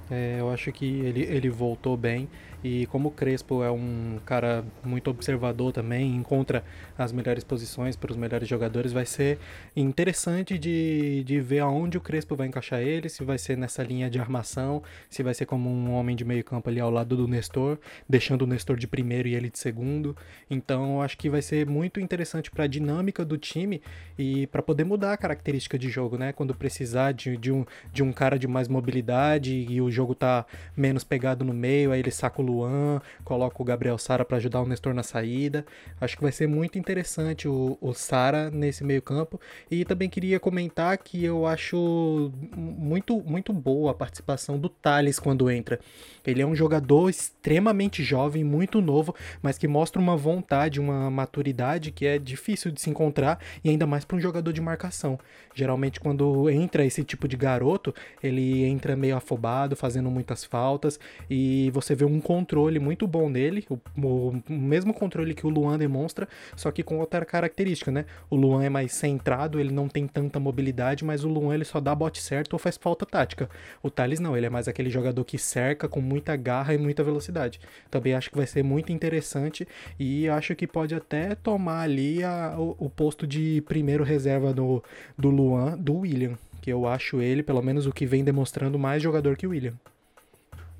[0.09, 2.27] É, eu acho que ele, ele voltou bem.
[2.63, 6.63] E como o Crespo é um cara muito observador também, encontra
[6.97, 9.39] as melhores posições para os melhores jogadores, vai ser
[9.75, 14.09] interessante de, de ver aonde o Crespo vai encaixar ele, se vai ser nessa linha
[14.09, 17.27] de armação, se vai ser como um homem de meio campo ali ao lado do
[17.27, 20.15] Nestor, deixando o Nestor de primeiro e ele de segundo.
[20.49, 23.81] Então acho que vai ser muito interessante para a dinâmica do time
[24.17, 26.33] e para poder mudar a característica de jogo, né?
[26.33, 30.45] Quando precisar de, de, um, de um cara de mais mobilidade e o jogo tá
[30.75, 34.61] menos pegado no meio, aí ele saca o Luan, coloca o Gabriel Sara para ajudar
[34.61, 35.65] o Nestor na saída.
[36.01, 39.39] Acho que vai ser muito interessante o, o Sara nesse meio campo.
[39.69, 45.49] E também queria comentar que eu acho muito, muito boa a participação do Thales quando
[45.49, 45.79] entra.
[46.25, 51.91] Ele é um jogador extremamente jovem, muito novo, mas que mostra uma vontade, uma maturidade
[51.91, 55.19] que é difícil de se encontrar e ainda mais para um jogador de marcação.
[55.53, 61.69] Geralmente quando entra esse tipo de garoto, ele entra meio afobado, fazendo muitas faltas e
[61.71, 66.27] você vê um controle muito bom dele, o, o, mesmo controle que o Luan demonstra,
[66.55, 68.05] só que com outra característica, né?
[68.29, 71.81] O Luan é mais centrado, ele não tem tanta mobilidade, mas o Luan ele só
[71.81, 73.49] dá bote certo ou faz falta tática.
[73.83, 77.03] O Thales não, ele é mais aquele jogador que cerca com muita garra e muita
[77.03, 77.59] velocidade.
[77.91, 79.67] Também acho que vai ser muito interessante
[79.99, 84.81] e acho que pode até tomar ali a, o, o, posto de primeiro reserva do,
[85.17, 89.03] do Luan, do William, que eu acho ele, pelo menos o que vem demonstrando, mais
[89.03, 89.73] jogador que o William.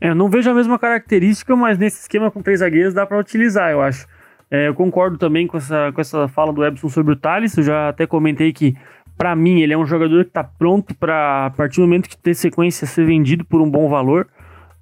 [0.02, 3.72] É, não vejo a mesma característica, mas nesse esquema com três zagueiros dá para utilizar,
[3.72, 4.08] eu acho.
[4.50, 7.56] É, eu concordo também com essa, com essa fala do Ebson sobre o Thales.
[7.58, 8.76] Eu já até comentei que,
[9.18, 12.18] para mim, ele é um jogador que está pronto para, a partir do momento que
[12.18, 14.28] ter sequência, ser vendido por um bom valor.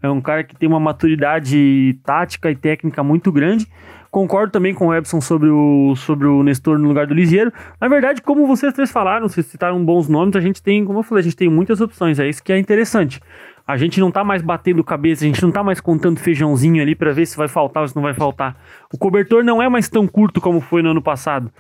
[0.02, 3.68] É um cara que tem uma maturidade tática e técnica muito grande.
[4.10, 7.52] Concordo também com o Ebson sobre o, sobre o Nestor no lugar do Lisieiro.
[7.80, 11.04] Na verdade, como vocês três falaram, vocês citaram bons nomes, a gente tem, como eu
[11.04, 12.18] falei, a gente tem muitas opções.
[12.20, 13.20] É isso que é interessante.
[13.68, 16.96] A gente não tá mais batendo cabeça, a gente não tá mais contando feijãozinho ali
[16.96, 18.56] para ver se vai faltar ou se não vai faltar.
[18.94, 21.52] O cobertor não é mais tão curto como foi no ano passado.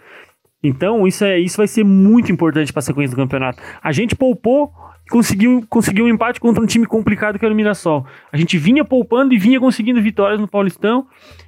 [0.63, 3.62] Então, isso, é, isso vai ser muito importante para a sequência do campeonato.
[3.84, 4.74] A gente poupou
[5.10, 8.06] conseguiu, conseguiu um empate contra um time complicado que era o Mirassol.
[8.32, 11.08] A gente vinha poupando e vinha conseguindo vitórias no Paulistão.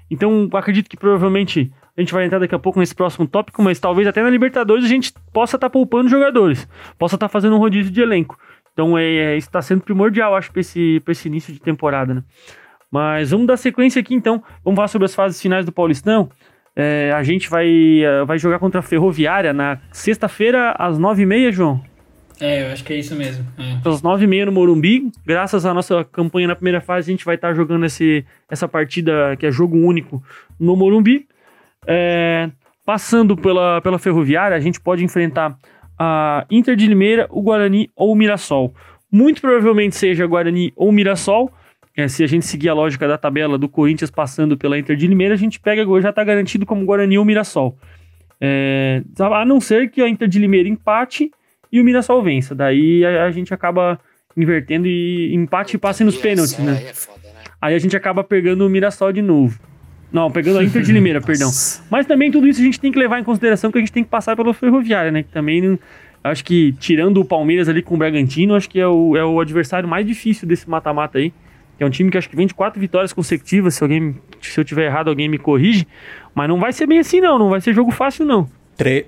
[0.10, 3.80] Então, acredito que provavelmente a gente vai entrar daqui a pouco nesse próximo tópico, mas
[3.80, 6.67] talvez até na Libertadores a gente possa estar tá poupando jogadores,
[6.98, 8.38] possa estar tá fazendo um rodízio de elenco.
[8.73, 12.23] Então é, é isso está sendo primordial, acho, para esse, esse início de temporada, né?
[12.91, 14.43] Mas vamos dar sequência aqui então.
[14.63, 16.29] Vamos falar sobre as fases finais do Paulistão.
[16.75, 21.25] É, a gente vai, uh, vai jogar contra a Ferroviária na sexta-feira, às nove e
[21.25, 21.84] meia, João.
[22.39, 23.45] É, eu acho que é isso mesmo.
[23.58, 23.88] É.
[23.88, 25.12] Às nove e meia no Morumbi.
[25.25, 29.36] Graças à nossa campanha na primeira fase, a gente vai estar jogando esse, essa partida
[29.38, 30.23] que é jogo único
[30.58, 31.27] no Morumbi.
[31.86, 32.49] É,
[32.86, 35.58] passando pela, pela Ferroviária, a gente pode enfrentar
[35.99, 38.73] a Inter de Limeira, o Guarani ou o Mirassol.
[39.12, 41.51] Muito provavelmente seja Guarani ou Mirassol.
[41.97, 45.05] É, se a gente seguir a lógica da tabela do Corinthians passando pela Inter de
[45.05, 47.77] Limeira, a gente pega já está garantido como Guarani ou Mirassol.
[48.39, 51.29] É, a não ser que a Inter de Limeira empate
[51.69, 52.55] e o Mirassol vença.
[52.55, 53.99] Daí a, a gente acaba
[54.38, 56.81] invertendo e empate e passe nos pênaltis, né?
[56.81, 56.93] É né?
[57.62, 59.59] aí a gente acaba pegando o Mirassol de novo.
[60.12, 61.52] Não, pegando a Inter de Limeira, perdão.
[61.89, 64.04] Mas também tudo isso a gente tem que levar em consideração que a gente tem
[64.04, 65.24] que passar pela Ferroviária, né?
[65.24, 65.78] Que também
[66.24, 69.39] acho que tirando o Palmeiras ali com o Bragantino, acho que é o, é o
[69.39, 71.32] adversário mais difícil desse mata-mata aí.
[71.78, 73.76] Que é um time que acho que vem de quatro vitórias consecutivas.
[73.76, 75.88] Se alguém, se eu tiver errado, alguém me corrige.
[76.36, 77.39] Mas não vai ser bem assim, não.
[77.39, 78.59] Não vai ser jogo fácil, não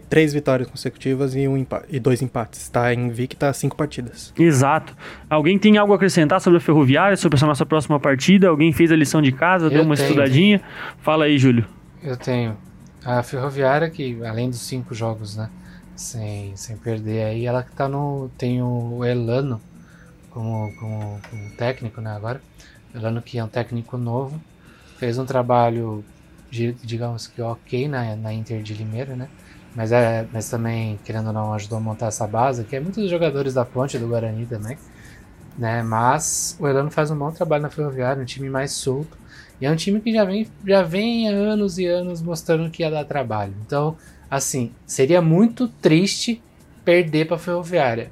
[0.09, 2.61] três vitórias consecutivas e, um e dois empates.
[2.61, 4.33] Está invicta cinco partidas.
[4.37, 4.95] Exato.
[5.29, 8.49] Alguém tem algo a acrescentar sobre a Ferroviária, sobre essa nossa próxima partida?
[8.49, 10.07] Alguém fez a lição de casa, Eu deu uma tenho.
[10.09, 10.61] estudadinha?
[10.99, 11.65] Fala aí, Júlio.
[12.03, 12.57] Eu tenho.
[13.05, 15.49] A Ferroviária, que além dos cinco jogos, né?
[15.95, 18.29] Sem, sem perder aí, ela que tá no.
[18.37, 19.61] Tem o Elano
[20.29, 22.11] como, como, como técnico, né?
[22.15, 22.41] Agora.
[22.93, 24.41] Elano que é um técnico novo.
[24.97, 26.03] Fez um trabalho,
[26.51, 29.29] digamos que ok na, na Inter de Limeira, né?
[29.75, 33.09] Mas, é, mas também, querendo ou não, ajudou a montar essa base, que é muitos
[33.09, 34.77] jogadores da ponte do Guarani também.
[35.57, 35.81] Né?
[35.81, 39.17] Mas o Elano faz um bom trabalho na Ferroviária, um time mais solto.
[39.59, 42.83] E é um time que já vem, já vem há anos e anos mostrando que
[42.83, 43.53] ia dar trabalho.
[43.65, 43.95] Então,
[44.29, 46.41] assim, seria muito triste
[46.83, 48.09] perder para a Ferroviária.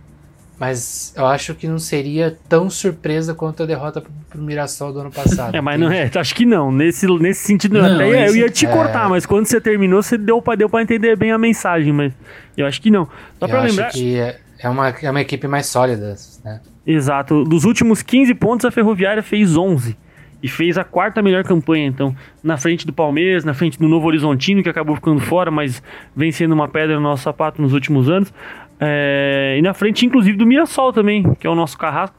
[0.60, 5.00] Mas eu acho que não seria tão surpresa quanto a derrota pro, pro Mirassol do
[5.00, 5.56] ano passado.
[5.60, 6.72] É, mas não é, acho que não.
[6.72, 8.70] Nesse, nesse sentido, não, até esse, eu ia te é...
[8.70, 12.14] cortar, mas quando você terminou, você deu pra, deu pra entender bem a mensagem, mas
[12.58, 13.06] eu acho que não.
[13.40, 13.88] Só eu pra lembrar.
[13.88, 16.60] Acho que é, é, uma, é uma equipe mais sólida, né?
[16.86, 17.46] Exato.
[17.46, 19.98] Dos últimos 15 pontos, a Ferroviária fez 11
[20.42, 24.08] e fez a quarta melhor campanha, então, na frente do Palmeiras, na frente do Novo
[24.08, 25.84] Horizontino, que acabou ficando fora, mas
[26.16, 28.34] vem sendo uma pedra no nosso sapato nos últimos anos.
[28.80, 32.18] É, e na frente, inclusive, do Mirassol também, que é o nosso carrasco.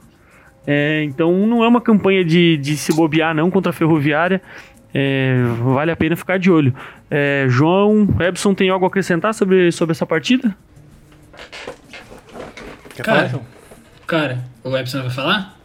[0.67, 4.41] É, então não é uma campanha de, de se bobear não contra a Ferroviária.
[4.93, 6.75] É, vale a pena ficar de olho.
[7.09, 10.55] É, João, Ebson, tem algo a acrescentar sobre, sobre essa partida?
[12.95, 13.17] Quer Cara.
[13.17, 13.45] falar, João?
[14.05, 15.57] Cara, o Epson vai falar?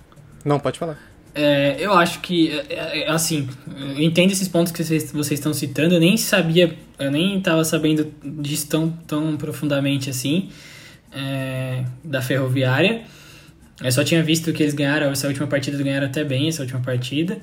[0.44, 0.96] Não, pode falar.
[1.38, 3.46] É, eu acho que, é, é, assim,
[3.76, 7.62] eu entendo esses pontos que vocês, vocês estão citando, eu nem sabia, eu nem estava
[7.62, 10.48] sabendo disso tão, tão profundamente assim,
[11.12, 13.02] é, da Ferroviária.
[13.84, 16.80] Eu só tinha visto que eles ganharam, essa última partida ganharam até bem, essa última
[16.80, 17.38] partida.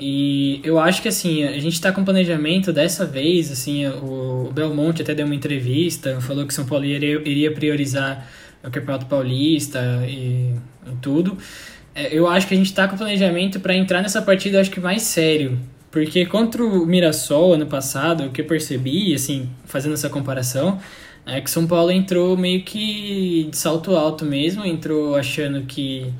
[0.00, 4.52] E eu acho que, assim, a gente está com planejamento dessa vez, assim, o, o
[4.54, 8.26] Belmonte até deu uma entrevista, falou que São Paulo iria, iria priorizar
[8.64, 10.54] o Campeonato Paulista e,
[10.86, 11.36] e tudo.
[11.94, 14.80] É, eu acho que a gente tá com planejamento para entrar nessa partida, acho que
[14.80, 15.58] mais sério.
[15.90, 20.80] Porque contra o Mirassol ano passado, o que eu percebi, assim, fazendo essa comparação,
[21.24, 26.12] é que São Paulo entrou meio que de salto alto mesmo, entrou achando que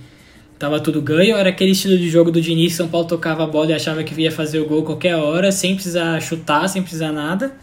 [0.58, 3.70] tava tudo ganho, era aquele estilo de jogo do Diniz, São Paulo tocava a bola
[3.70, 7.56] e achava que ia fazer o gol qualquer hora, sem precisar chutar, sem precisar nada.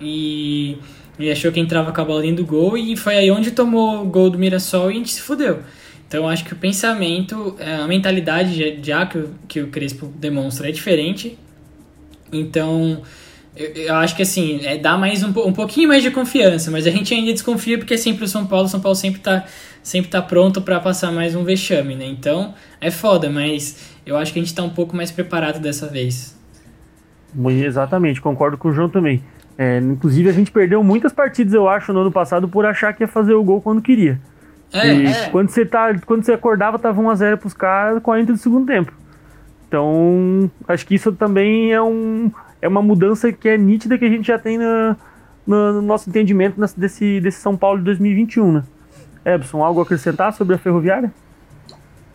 [0.00, 0.78] E,
[1.18, 4.02] e achou que entrava com a bola dentro do gol, e foi aí onde tomou
[4.02, 5.58] o gol do Mirassol e a gente se fudeu.
[6.12, 10.68] Então, acho que o pensamento, é, a mentalidade já, que, o, que o Crespo demonstra
[10.68, 11.38] é diferente.
[12.30, 13.00] Então,
[13.56, 16.86] eu, eu acho que assim, é dar mais um, um pouquinho mais de confiança, mas
[16.86, 19.46] a gente ainda desconfia porque é sempre o São Paulo, o São Paulo sempre tá,
[19.82, 22.04] sempre tá pronto para passar mais um vexame, né?
[22.04, 25.86] Então, é foda, mas eu acho que a gente tá um pouco mais preparado dessa
[25.86, 26.38] vez.
[27.64, 29.22] Exatamente, concordo com o João também.
[29.56, 33.02] É, inclusive, a gente perdeu muitas partidas, eu acho, no ano passado por achar que
[33.02, 34.20] ia fazer o gol quando queria.
[34.72, 35.28] É, e é.
[35.30, 38.92] quando você tá, quando você acordava, tava 1x0 pros caras, 40 do segundo tempo.
[39.68, 42.30] Então, acho que isso também é, um,
[42.60, 44.96] é uma mudança que é nítida que a gente já tem na,
[45.46, 48.64] na- no nosso entendimento desse, desse São Paulo de 2021, né?
[49.24, 51.12] Ebson, algo a acrescentar sobre a Ferroviária?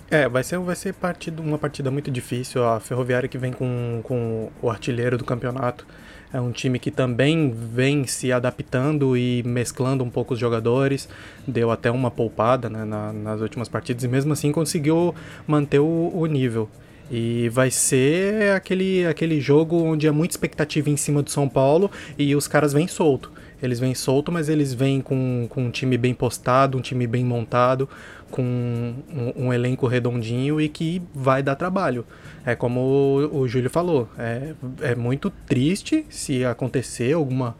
[0.09, 2.63] É, vai ser, vai ser partida, uma partida muito difícil.
[2.63, 5.85] A Ferroviária que vem com, com o artilheiro do campeonato.
[6.33, 11.07] É um time que também vem se adaptando e mesclando um pouco os jogadores.
[11.47, 15.15] Deu até uma poupada né, na- nas últimas partidas e mesmo assim conseguiu
[15.47, 16.69] manter o, o nível.
[17.09, 21.89] E vai ser aquele, aquele jogo onde é muita expectativa em cima do São Paulo
[22.17, 23.31] e os caras vêm solto.
[23.63, 27.23] Eles vêm solto, mas eles vêm com, com um time bem postado, um time bem
[27.23, 27.89] montado,
[28.31, 32.05] com um, um elenco redondinho e que vai dar trabalho.
[32.45, 37.55] É como o, o Júlio falou, é, é muito triste se acontecer alguma,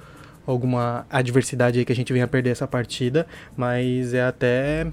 [0.45, 4.87] alguma adversidade aí que a gente venha perder essa partida, mas é até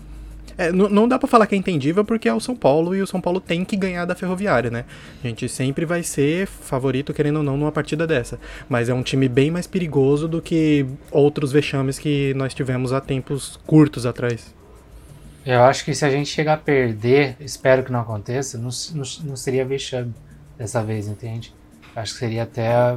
[0.56, 3.06] é, não dá pra falar que é entendível porque é o São Paulo e o
[3.06, 4.84] São Paulo tem que ganhar da Ferroviária, né?
[5.22, 8.38] A gente sempre vai ser favorito, querendo ou não, numa partida dessa.
[8.68, 13.00] Mas é um time bem mais perigoso do que outros vexames que nós tivemos há
[13.00, 14.54] tempos curtos atrás.
[15.46, 19.02] Eu acho que se a gente chegar a perder, espero que não aconteça, não, não,
[19.24, 20.12] não seria vexame
[20.56, 21.52] dessa vez, entende?
[21.94, 22.96] Acho que seria até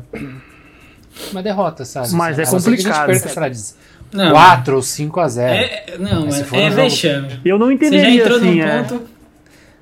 [1.32, 2.12] uma derrota, sabe?
[2.14, 3.06] Mas é A complicado.
[3.08, 3.60] perca, sei lá, de
[4.14, 5.54] Não, 4 ou 5 a 0.
[5.54, 7.40] é, não, Mas é, é um jogo- vexame.
[7.44, 8.84] Eu não Você já entrou assim, num é.
[8.84, 9.02] ponto.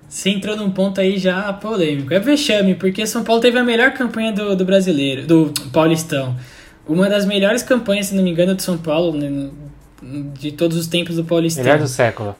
[0.10, 2.14] Você entrou num ponto aí já polêmico.
[2.14, 6.36] É vexame, porque São Paulo teve a melhor campanha do, do brasileiro, do Paulistão.
[6.88, 9.50] Uma das melhores campanhas, se não me engano, do São Paulo, né,
[10.40, 11.64] de todos os tempos do Paulistão.
[11.64, 12.36] Melhor do século.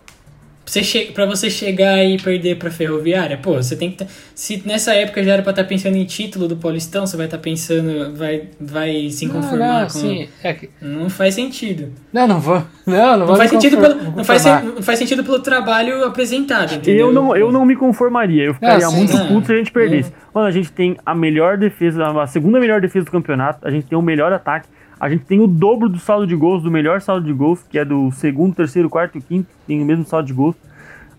[0.66, 3.98] Você che pra você chegar e perder pra Ferroviária, pô, você tem que.
[3.98, 7.28] tá- Se nessa época já era pra estar pensando em título do Paulistão, você vai
[7.28, 8.16] estar pensando.
[8.16, 9.90] Vai, vai se conformar não, não, com.
[9.90, 11.92] sim, é que- Não faz sentido.
[12.12, 12.64] não, não vou.
[12.86, 16.04] Não, não, Não vou faz, sentido pelo, não, faz, sen- não faz sentido pelo trabalho
[16.04, 17.08] apresentado, entendeu?
[17.10, 19.72] Eu não, eu não me conformaria, eu ficaria Ah, sim, muito puto se a gente
[19.72, 20.12] perdesse.
[20.34, 23.86] Mano, a gente tem a melhor defesa, a segunda melhor defesa do campeonato, a gente
[23.88, 24.68] tem o melhor ataque,
[25.00, 27.78] a gente tem o dobro do saldo de gols, do melhor saldo de gols, que
[27.78, 30.56] é do segundo, terceiro, quarto e quinto, tem o mesmo saldo de gols.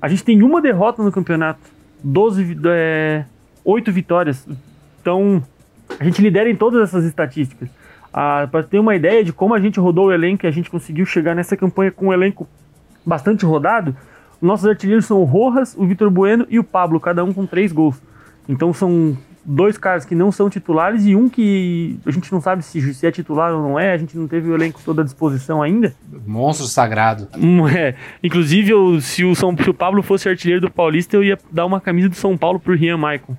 [0.01, 1.61] A gente tem uma derrota no campeonato,
[2.03, 3.25] 12, vi- é,
[3.65, 4.47] 8 vitórias.
[5.01, 5.43] Então,
[5.99, 7.69] a gente lidera em todas essas estatísticas.
[8.13, 10.71] Ah, para ter uma ideia de como a gente rodou o elenco e a gente
[10.71, 12.49] conseguiu chegar nessa campanha com um elenco
[13.05, 13.95] bastante rodado,
[14.41, 17.73] nossos artilheiros são o Rojas, o Vitor Bueno e o Pablo, cada um com três
[17.73, 18.01] gols.
[18.49, 19.17] Então são
[19.49, 23.07] dois caras que não são titulares e um que a gente não sabe se, se
[23.07, 25.95] é titular ou não é, a gente não teve o elenco todo à disposição ainda.
[26.27, 27.29] Monstro sagrado.
[27.39, 27.95] Hum, é.
[28.23, 31.65] Inclusive, eu- se, o São, se o Pablo fosse artilheiro do Paulista, eu ia dar
[31.65, 33.37] uma camisa do São Paulo pro Rian Maicon.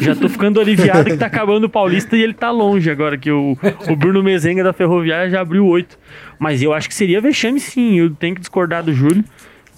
[0.00, 3.30] Já tô ficando aliviado que tá acabando o Paulista e ele tá longe agora, que
[3.30, 3.56] o,
[3.88, 5.98] o Bruno Mezenga da Ferroviária já abriu oito.
[6.38, 9.24] Mas eu acho que seria vexame sim, eu tenho que discordar do Júlio.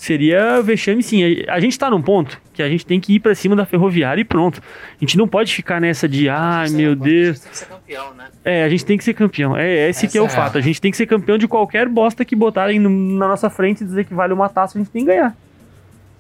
[0.02, 1.44] Seria vexame sim.
[1.46, 3.64] A, a gente tá num ponto que a gente tem que ir pra cima da
[3.64, 4.60] Ferroviária e pronto.
[4.60, 7.38] A gente não pode ficar nessa de, ai meu Deus.
[7.38, 8.24] Tem que ser campeão, né?
[8.44, 9.56] É, a gente tem que ser campeão.
[9.56, 10.58] É esse que é o Essa é a- fato.
[10.58, 13.84] A gente tem que ser campeão de qualquer bosta que botarem na nossa frente e
[13.86, 15.36] dizer que vale uma taça, a gente tem que ganhar.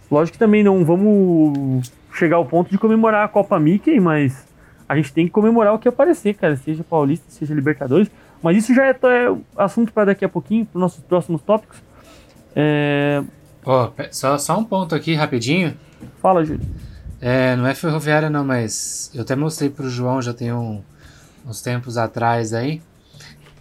[0.08, 4.46] Lógico que também não vamos chegar ao ponto de comemorar a Copa Mickey, mas
[4.88, 8.08] a gente tem que comemorar o que aparecer, cara, seja Paulista, seja Libertadores.
[8.40, 11.82] Mas isso já é, é assunto para daqui a pouquinho, para os nossos próximos tópicos.
[12.54, 13.24] É...
[13.64, 15.76] Oh, só, só um ponto aqui, rapidinho.
[16.20, 16.60] Fala, Júlio.
[17.20, 20.82] É, não é ferroviária não, mas eu até mostrei pro João já tem um,
[21.46, 22.82] uns tempos atrás aí.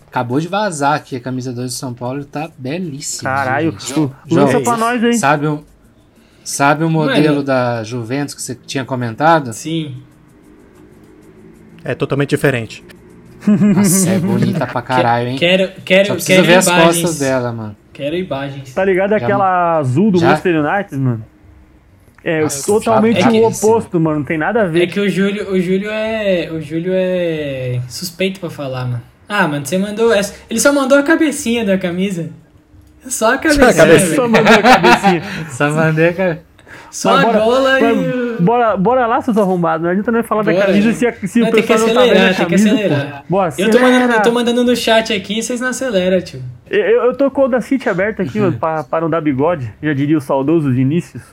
[0.08, 3.30] Acabou de vazar aqui a camisa 2 de São Paulo tá belíssima.
[3.30, 5.14] Caralho, tu, lança pra nós aí.
[5.14, 5.64] Sabe o,
[6.44, 7.44] sabe o modelo Mano.
[7.44, 9.54] da Juventus que você tinha comentado?
[9.54, 10.02] Sim.
[11.84, 12.84] É totalmente diferente.
[13.48, 15.38] Nossa, é bonita pra caralho, hein?
[15.38, 16.68] Quero, quero, Só quero ver imagens.
[16.68, 17.76] as costas dela, mano.
[17.94, 18.74] Quero imagens.
[18.74, 20.28] Tá ligado aquela azul do Já?
[20.28, 21.26] Manchester United, mano?
[22.24, 24.20] É Nossa, totalmente já- o é oposto, mano.
[24.20, 24.84] Não tem nada a ver.
[24.84, 29.02] É que o Júlio, o Júlio é, o Júlio é suspeito pra falar, mano.
[29.28, 30.36] Ah, mano, você mandou essa.
[30.50, 32.30] Ele só mandou a cabecinha da camisa.
[33.08, 34.16] Só a cabecinha, cabecinha.
[34.16, 35.24] Só mandou a cabecinha.
[35.50, 36.44] Só mandei, cara.
[36.92, 37.84] Só Mas a bola e.
[38.42, 39.84] bora, bora lá, seus arrombados.
[39.84, 40.66] Não adianta nem falar da Bora.
[40.68, 42.52] camisa se, se o Não, tem que pessoal não tá vendo a acelerar, tem que
[42.64, 42.74] camisa.
[42.74, 43.20] acelerar.
[43.22, 43.26] pô.
[43.30, 44.14] Bora, Eu tô, mandando, acelera.
[44.14, 46.42] eu tô mandando no chat aqui e vocês não aceleram, tio.
[46.70, 49.72] Eu, eu tô com o da City aberto aqui, mano, pra, para não dar bigode.
[49.82, 51.24] Já diria o saudoso Vinícius.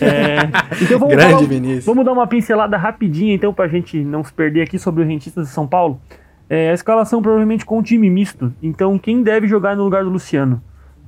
[0.00, 0.38] É,
[0.82, 1.84] então vamos, Grande falar- Vinícius.
[1.84, 5.48] vamos dar uma pincelada rapidinha, então, pra gente não se perder aqui sobre o Rentistas
[5.48, 6.00] de São Paulo.
[6.48, 8.52] É, a escalação provavelmente com um time misto.
[8.62, 10.62] Então, quem deve jogar no lugar do Luciano?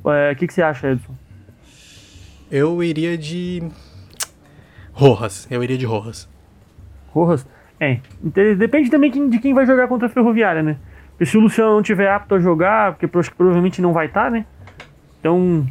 [0.06, 1.12] É, O que, que você acha, Edson?
[2.50, 3.62] Eu iria de.
[4.98, 5.46] Rojas.
[5.50, 6.28] Eu iria de Rojas.
[7.12, 7.46] Rojas?
[7.80, 10.76] É, inte- depende também de quem vai jogar contra a Ferroviária, né?
[11.10, 14.44] Porque se o Luciano não tiver apto a jogar, porque provavelmente não vai estar, né?
[15.20, 15.64] Então,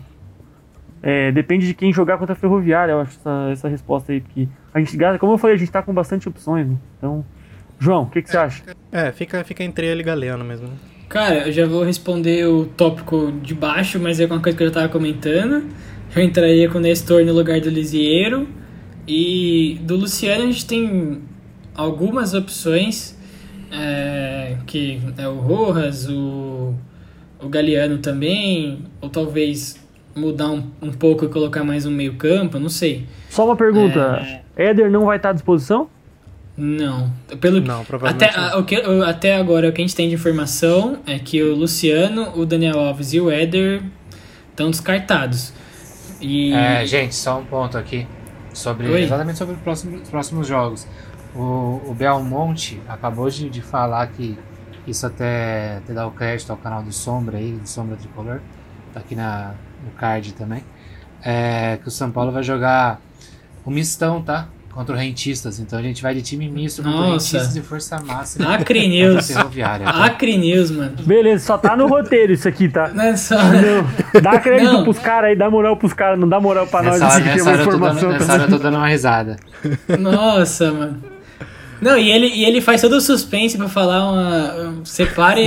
[1.04, 4.22] é, depende de quem jogar contra a Ferroviária, eu acho essa, essa resposta aí.
[4.22, 6.76] Porque a gente, gasta- como eu falei, a gente tá com bastante opções, né?
[6.98, 7.26] Então,
[7.80, 8.64] João, o que, que você acha?
[8.92, 10.68] É, fica, fica entre ele e Galeano mesmo.
[10.68, 10.74] né?
[11.10, 14.68] Cara, eu já vou responder o tópico de baixo, mas é uma coisa que eu
[14.68, 15.64] já tava comentando.
[16.16, 18.48] Eu entraria com o Nestor no lugar do Lisieiro.
[19.08, 21.22] E do Luciano a gente tem
[21.76, 23.16] algumas opções.
[23.72, 26.74] é, que é o Rojas, o,
[27.42, 28.80] o Galeano também.
[29.02, 29.80] Ou talvez
[30.16, 33.06] mudar um, um pouco e colocar mais um meio campo, não sei.
[33.30, 35.90] Só uma pergunta: Éder não vai estar à disposição?
[36.60, 37.12] Não.
[37.40, 38.48] Pelo, Não, provavelmente até, não.
[38.48, 41.54] a- o que, até agora, o que a gente tem de informação é que o
[41.56, 43.84] Luciano, o Daniel Alves e o Éder
[44.50, 45.54] estão descartados.
[46.20, 46.52] E.
[46.54, 48.08] É, gente, só um ponto aqui.
[48.58, 49.04] Sobre, Oi.
[49.04, 50.88] exatamente sobre os próximos, os próximos jogos.
[51.36, 54.38] O, o Belmonte acabou de, de falar que
[54.88, 58.40] isso até, até dá o crédito ao canal do Sombra aí, do Sombra Tricolor.
[58.94, 59.54] Tá aqui na,
[59.86, 60.64] no card também.
[61.24, 63.00] É, que o São Paulo vai jogar
[63.64, 64.48] o mistão, tá?
[64.78, 65.60] Contra o Rentistas.
[65.60, 67.08] Então a gente vai de time misto contra.
[67.08, 68.54] Rentistas e Força Máxima.
[68.54, 69.26] Acre News.
[69.28, 69.86] Ferroviária.
[69.88, 70.06] tá?
[70.06, 70.92] Acre News, mano.
[71.04, 72.90] Beleza, só tá no roteiro isso aqui, tá?
[72.90, 73.42] Não é só.
[73.42, 73.84] Entendeu?
[74.22, 74.84] Dá crédito Não.
[74.84, 77.24] pros caras aí, dá moral pros caras, não dá moral pra nós Nessa hora, aqui,
[77.24, 78.10] que é nessa uma hora eu tô dando, informação.
[78.12, 79.36] nessa hora eu tô dando uma risada.
[80.00, 80.98] Nossa, mano.
[81.82, 84.76] Não, e ele, e ele faz todo o suspense pra falar uma.
[84.84, 85.46] Separe.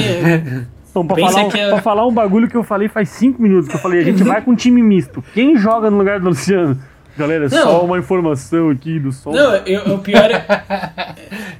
[0.90, 3.08] Então, pra, Pensa falar, um- que é- pra falar um bagulho que eu falei faz
[3.10, 5.22] cinco minutos, que eu falei, a gente vai com um time misto.
[5.32, 6.76] Quem joga no lugar do Luciano?
[7.20, 7.62] Galera, Não.
[7.62, 9.30] só uma informação aqui do som.
[9.32, 10.44] Não, eu, o pior é.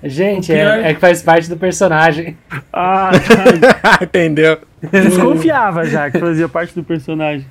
[0.08, 2.36] Gente, O pior- é, é que faz parte do personagem.
[2.72, 3.10] Ah,
[4.02, 4.58] Entendeu?
[4.90, 7.46] desconfiava já que fazia parte do personagem.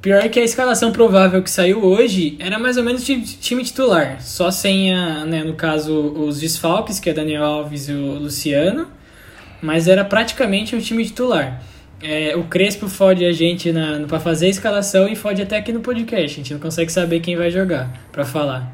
[0.00, 3.62] Pior é que a escalação provável que saiu hoje era mais ou menos de time
[3.64, 4.20] titular.
[4.20, 8.86] Só sem, a, né, no caso, os desfalques, que é Daniel Alves e o Luciano.
[9.62, 11.62] Mas era praticamente um time titular.
[12.06, 15.72] É, o Crespo fode a gente na, pra fazer a escalação e fode até aqui
[15.72, 16.24] no podcast.
[16.24, 18.70] A gente não consegue saber quem vai jogar pra falar.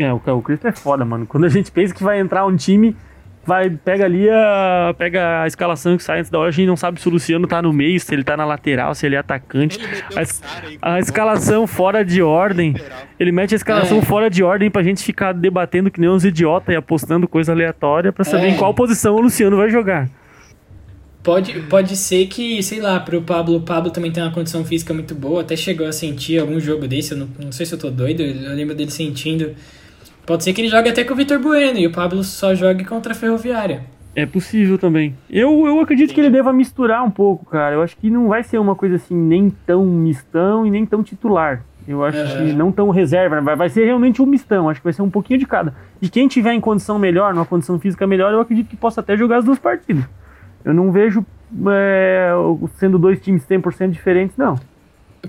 [0.00, 1.26] É, o, o Cristo é foda, mano.
[1.26, 2.96] Quando a gente pensa que vai entrar um time,
[3.44, 4.94] vai, pega ali a.
[4.96, 7.46] Pega a escalação que sai antes da hora, a gente não sabe se o Luciano
[7.46, 9.78] tá no meio, se ele tá na lateral, se ele é atacante.
[10.16, 10.42] A, es-
[10.80, 12.74] a escalação fora de ordem.
[13.20, 14.02] Ele mete a escalação É.
[14.02, 18.12] fora de ordem pra gente ficar debatendo que nem uns idiotas e apostando coisa aleatória
[18.12, 18.48] pra saber É.
[18.50, 20.08] em qual posição o Luciano vai jogar.
[21.22, 24.94] Pode, pode ser que, sei lá, pro Pablo, o Pablo também tem uma condição física
[24.94, 27.78] muito boa, até chegou a sentir algum jogo desse, eu não, não sei se eu
[27.78, 29.50] tô doido, eu lembro dele sentindo.
[30.24, 32.84] Pode ser que ele jogue até com o Vitor Bueno e o Pablo só jogue
[32.84, 33.82] contra a Ferroviária.
[34.14, 35.14] É possível também.
[35.30, 37.74] Eu, eu acredito que ele deva misturar um pouco, cara.
[37.76, 41.02] Eu acho que não vai ser uma coisa assim, nem tão mistão e nem tão
[41.02, 41.62] titular.
[41.86, 42.36] Eu acho É.
[42.36, 43.40] que não tão reserva.
[43.40, 44.68] Vai, vai ser realmente um mistão.
[44.68, 45.74] Acho que vai ser um pouquinho de cada.
[46.02, 49.16] E quem tiver em condição melhor, numa condição física melhor, eu acredito que possa até
[49.16, 50.04] jogar as duas partidas.
[50.68, 51.24] Eu não vejo
[51.70, 52.30] é,
[52.78, 54.60] sendo dois times 100% diferentes, não.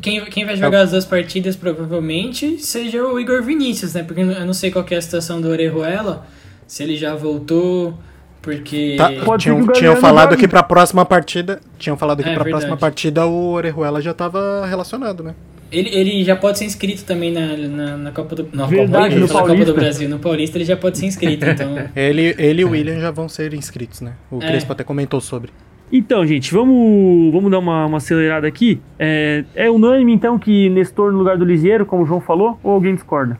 [0.01, 4.03] Quem, quem vai jogar as duas partidas provavelmente seja o Igor Vinícius, né?
[4.03, 6.27] Porque eu não sei qual que é a situação do Orejuela,
[6.67, 7.97] se ele já voltou,
[8.41, 8.95] porque...
[8.97, 11.61] Tá, tinham, tinham falado que pra próxima partida.
[11.77, 12.65] Tinham falado que É, pra verdade.
[12.65, 15.33] próxima partida o Orejuela já tava relacionado, né?
[15.71, 19.15] Ele, ele já pode ser inscrito também na, na, na Copa do na Verdade, Copa,
[19.15, 19.65] no na Copa Paulista.
[19.65, 20.09] do Brasil.
[20.09, 21.75] No Paulista ele já pode ser inscrito, então.
[21.95, 24.13] Ele, ele e o William já vão ser inscritos, né?
[24.31, 24.47] O É.
[24.47, 25.51] Crespo até comentou sobre.
[25.91, 28.79] Então, gente, vamos, vamos dar uma, uma acelerada aqui.
[28.97, 32.71] É, é unânime, então, que Nestor no lugar do Lisieiro, como o João falou, ou
[32.73, 33.39] alguém discorda?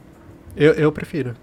[0.57, 1.34] Eu, eu prefiro.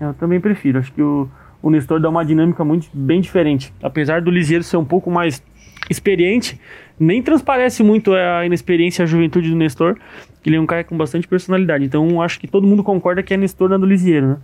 [0.00, 0.78] Eu também prefiro.
[0.80, 1.28] Acho que o,
[1.62, 3.72] o Nestor dá uma dinâmica muito bem diferente.
[3.82, 5.40] Apesar do Lisieiro ser um pouco mais
[5.88, 6.60] experiente,
[6.98, 9.96] nem transparece muito a inexperiência e a juventude do Nestor,
[10.42, 11.84] que ele é um cara com bastante personalidade.
[11.84, 14.36] Então, acho que todo mundo concorda que é Nestor na do Lisieiro, né?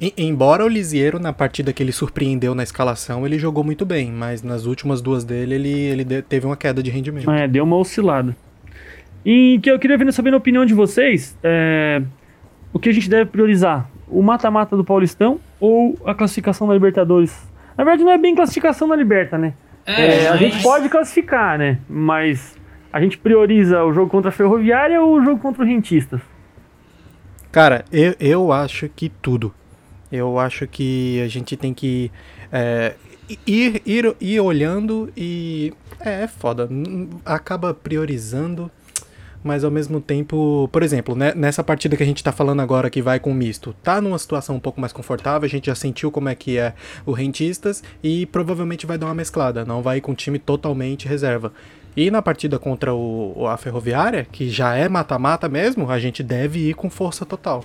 [0.00, 4.10] Em- embora o Lisiero, na partida que ele surpreendeu na escalação, ele jogou muito bem,
[4.10, 7.30] mas nas últimas duas dele, ele, ele teve uma queda de rendimento.
[7.30, 8.34] É, deu uma oscilada.
[9.24, 12.02] E que eu queria saber na opinião de vocês, é,
[12.72, 13.88] o que a gente deve priorizar?
[14.08, 17.32] O mata-mata do Paulistão ou a classificação da Libertadores?
[17.78, 19.54] Na verdade, não é bem classificação da Liberta, né?
[19.86, 21.78] É, a mas- gente pode classificar, né?
[21.88, 22.56] Mas
[22.92, 26.20] a gente prioriza o jogo contra a Ferroviária ou o jogo contra o Rentistas?
[27.52, 29.54] Cara, eu, eu acho que tudo.
[30.10, 32.10] Eu acho que a gente tem que
[32.52, 32.94] é,
[33.46, 35.72] ir, ir, ir olhando e.
[36.00, 36.68] É, é foda.
[37.24, 38.70] Acaba priorizando,
[39.44, 40.68] mas ao mesmo tempo.
[40.72, 43.74] Por exemplo, né, nessa partida que a gente tá falando agora que vai com misto,
[43.82, 46.72] tá numa situação um pouco mais confortável, a gente já sentiu como é que é
[47.04, 51.52] o Rentistas e provavelmente vai dar uma mesclada, não vai com o time totalmente reserva.
[51.96, 56.70] E na partida contra o, a Ferroviária, que já é mata-mata mesmo, a gente deve
[56.70, 57.64] ir com força total.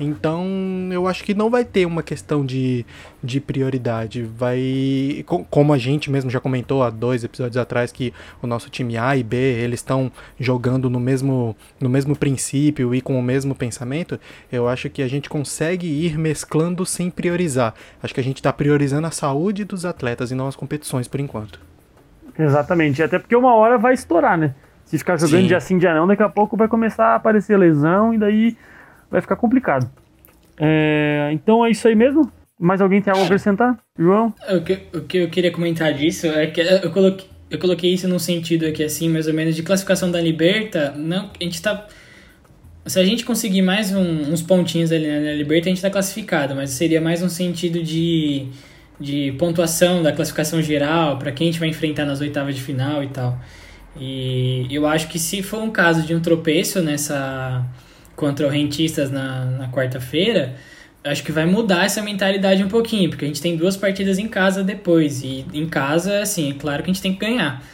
[0.00, 0.46] Então,
[0.90, 2.86] eu acho que não vai ter uma questão de,
[3.22, 4.22] de prioridade.
[4.22, 5.22] Vai.
[5.26, 8.96] co- Como a gente mesmo já comentou há dois episódios atrás, que o nosso time
[8.96, 13.54] A e B eles estão jogando no mesmo, no mesmo princípio e com o mesmo
[13.54, 14.18] pensamento,
[14.50, 17.74] eu acho que a gente consegue ir mesclando sem priorizar.
[18.02, 21.20] Acho que a gente está priorizando a saúde dos atletas e não as competições por
[21.20, 21.60] enquanto.
[22.38, 23.02] Exatamente.
[23.02, 24.54] Até porque uma hora vai estourar, né?
[24.84, 25.46] Se ficar jogando Sim.
[25.46, 28.56] dia sim, dia não, daqui a pouco vai começar a aparecer lesão e daí
[29.10, 29.90] vai ficar complicado.
[30.58, 32.30] É, então é isso aí mesmo?
[32.58, 33.78] Mais alguém tem algo a acrescentar?
[33.98, 34.34] João?
[34.50, 38.06] O que, o que eu queria comentar disso é que eu coloquei, eu coloquei isso
[38.06, 40.92] num sentido aqui, assim, mais ou menos, de classificação da Liberta.
[40.96, 41.86] Não, a gente tá.
[42.86, 46.54] Se a gente conseguir mais um- uns pontinhos ali na Liberta, a gente tá classificado,
[46.54, 48.46] mas seria mais um sentido de,
[48.98, 53.02] de pontuação da classificação geral, para quem a gente vai enfrentar nas oitavas de final
[53.02, 53.38] e tal.
[53.98, 57.64] E eu acho que se for um caso de um tropeço nessa
[58.20, 60.54] contra o Rentistas na, na quarta-feira,
[61.02, 64.28] acho que vai mudar essa mentalidade um pouquinho, porque a gente tem duas partidas em
[64.28, 65.22] casa depois.
[65.22, 67.64] E em casa, assim, é claro que a gente tem que ganhar.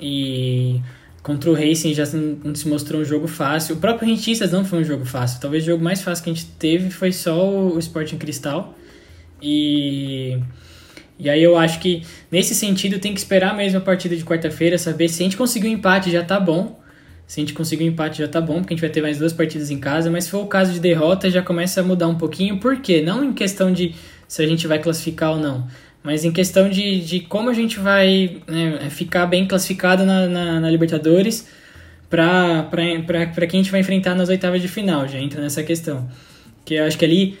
[0.00, 0.80] E
[1.20, 3.74] contra o Racing já não se mostrou um jogo fácil.
[3.74, 5.40] O próprio Rentistas não foi um jogo fácil.
[5.40, 8.74] Talvez o jogo mais fácil que a gente teve foi só o Sporting Cristal.
[9.42, 10.38] E.
[11.18, 14.78] E aí eu acho que nesse sentido tem que esperar mesmo a partida de quarta-feira,
[14.78, 16.78] saber se a gente conseguir um empate já tá bom.
[17.28, 19.18] Se a gente conseguir um empate já tá bom, porque a gente vai ter mais
[19.18, 22.08] duas partidas em casa, mas se for o caso de derrota já começa a mudar
[22.08, 22.58] um pouquinho.
[22.58, 23.02] Por quê?
[23.02, 23.94] Não em questão de
[24.26, 25.68] se a gente vai classificar ou não,
[26.02, 30.60] mas em questão de, de como a gente vai né, ficar bem classificado na, na,
[30.60, 31.46] na Libertadores
[32.08, 32.66] para
[33.46, 35.06] quem a gente vai enfrentar nas oitavas de final.
[35.06, 36.08] Já entra nessa questão.
[36.64, 37.38] Que eu acho que ali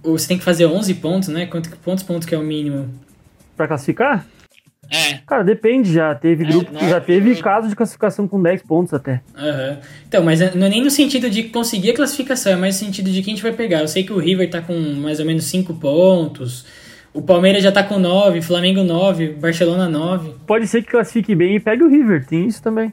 [0.00, 1.46] você tem que fazer 11 pontos, né?
[1.46, 2.88] Quantos pontos, pontos que é o mínimo?
[3.56, 4.24] Pra classificar?
[4.90, 5.18] É.
[5.26, 6.14] Cara, depende já.
[6.14, 9.20] Teve grupo que já teve caso de classificação com 10 pontos até.
[9.36, 9.78] Aham.
[10.06, 13.10] Então, mas não é nem no sentido de conseguir a classificação, é mais no sentido
[13.10, 13.80] de quem a gente vai pegar.
[13.80, 16.64] Eu sei que o River tá com mais ou menos 5 pontos,
[17.12, 20.34] o Palmeiras já tá com 9, Flamengo 9, Barcelona 9.
[20.46, 22.92] Pode ser que classifique bem e pegue o River, tem isso também.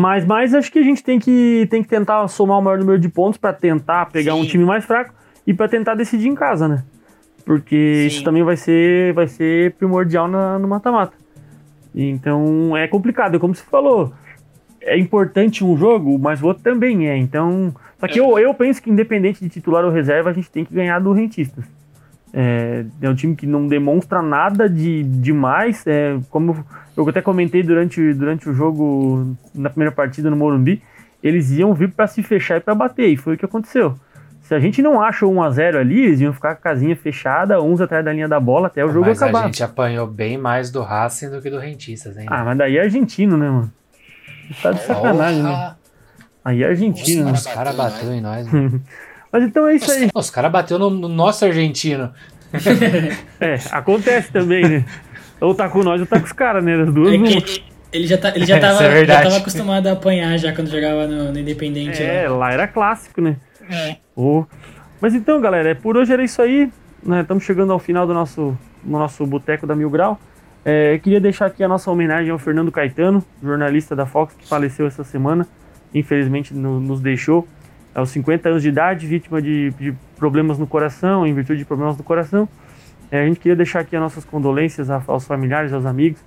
[0.00, 2.98] Mas, mas acho que a gente tem que, tem que tentar somar o maior número
[2.98, 5.14] de pontos pra tentar pegar um time mais fraco
[5.46, 6.82] e pra tentar decidir em casa, né?
[7.44, 11.14] Porque isso também vai ser, vai ser primordial na- no mata-mata.
[11.94, 14.12] Então é complicado, como você falou.
[14.80, 17.16] É importante um jogo, mas o outro também é.
[17.16, 17.74] Então.
[17.98, 20.72] Só que eu, eu penso que independente de titular ou reserva, a gente tem que
[20.74, 21.64] ganhar do Rentistas.
[22.32, 25.84] É, é um time que não demonstra nada de demais.
[25.86, 26.64] É, como
[26.96, 30.80] eu até comentei durante, durante o jogo, na primeira partida no Morumbi,
[31.22, 33.94] eles iam vir para se fechar e para bater, e foi o que aconteceu.
[34.50, 37.62] Se a gente não acha o 1x0 ali, eles iam ficar com a casinha fechada,
[37.62, 39.44] uns atrás da linha da bola até o jogo Mas acabar.
[39.44, 42.26] a gente apanhou bem mais do Racing do que do Rentistas, hein?
[42.28, 43.72] Ah, mas daí é argentino, né, mano?
[44.60, 45.74] Tá de sacanagem, né?
[46.44, 47.30] Aí é argentino, né?
[47.30, 48.82] Os caras bateu em nós, mano.
[49.32, 50.08] Mas então é isso aí.
[50.12, 52.12] Os caras bateu no, no nosso argentino.
[53.38, 54.84] É, acontece também, né?
[55.40, 56.74] Ou tá com nós ou tá com os caras, né?
[56.74, 59.86] As duas É que ele já, tá, ele já, Essa tava, é já tava acostumado
[59.86, 62.02] a apanhar já quando jogava no, no Independente.
[62.02, 62.38] É, lá.
[62.38, 63.36] lá era clássico, né?
[63.70, 63.96] É.
[64.16, 64.44] Ô.
[65.00, 66.70] Mas então, galera, por hoje era isso aí.
[67.02, 67.22] Né?
[67.22, 70.20] Estamos chegando ao final do nosso, do nosso Boteco da Mil Grau.
[70.64, 74.86] É, queria deixar aqui a nossa homenagem ao Fernando Caetano, jornalista da Fox, que faleceu
[74.86, 75.46] essa semana.
[75.94, 77.48] infelizmente no, nos deixou
[77.94, 81.96] aos 50 anos de idade, vítima de, de problemas no coração, em virtude de problemas
[81.96, 82.48] no coração.
[83.10, 86.22] É, a gente queria deixar aqui as nossas condolências aos familiares, aos amigos.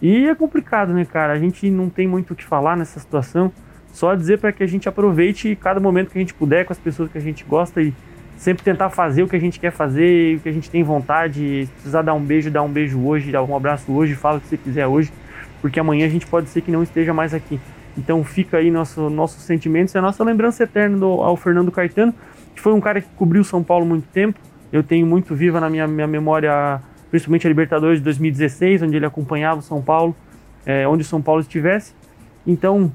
[0.00, 1.32] E é complicado, né, cara?
[1.32, 3.52] A gente não tem muito o que falar nessa situação.
[3.92, 6.78] Só dizer para que a gente aproveite cada momento que a gente puder com as
[6.78, 7.92] pessoas que a gente gosta e
[8.36, 11.66] sempre tentar fazer o que a gente quer fazer, o que a gente tem vontade.
[11.66, 14.40] Se precisar dar um beijo, dar um beijo hoje, dar um abraço hoje, fala o
[14.40, 15.12] que você quiser hoje,
[15.60, 17.60] porque amanhã a gente pode ser que não esteja mais aqui.
[17.96, 22.14] Então fica aí nosso, nossos sentimentos e a nossa lembrança eterna do, ao Fernando Caetano,
[22.54, 24.38] que foi um cara que cobriu São Paulo muito tempo.
[24.72, 26.80] Eu tenho muito viva na minha, minha memória,
[27.10, 30.14] principalmente a Libertadores de 2016, onde ele acompanhava o São Paulo,
[30.64, 31.92] é, onde o São Paulo estivesse.
[32.46, 32.92] Então,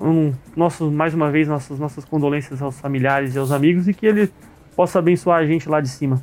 [0.00, 4.06] um, nosso, mais uma vez, nossas, nossas condolências aos familiares e aos amigos e que
[4.06, 4.32] ele
[4.74, 6.20] possa abençoar a gente lá de cima.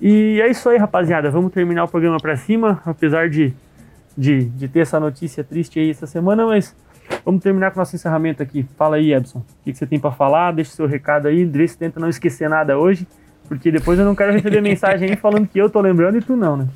[0.00, 1.30] E é isso aí, rapaziada.
[1.30, 3.52] Vamos terminar o programa para cima, apesar de,
[4.16, 6.74] de, de ter essa notícia triste aí essa semana, mas
[7.24, 8.66] Vamos terminar com o nosso encerramento aqui.
[8.76, 9.40] Fala aí, Ebson.
[9.40, 10.52] O que, que você tem para falar?
[10.52, 11.44] Deixa seu recado aí.
[11.44, 13.06] Dres tenta não esquecer nada hoje,
[13.48, 16.36] porque depois eu não quero receber mensagem aí falando que eu tô lembrando e tu
[16.36, 16.68] não, né?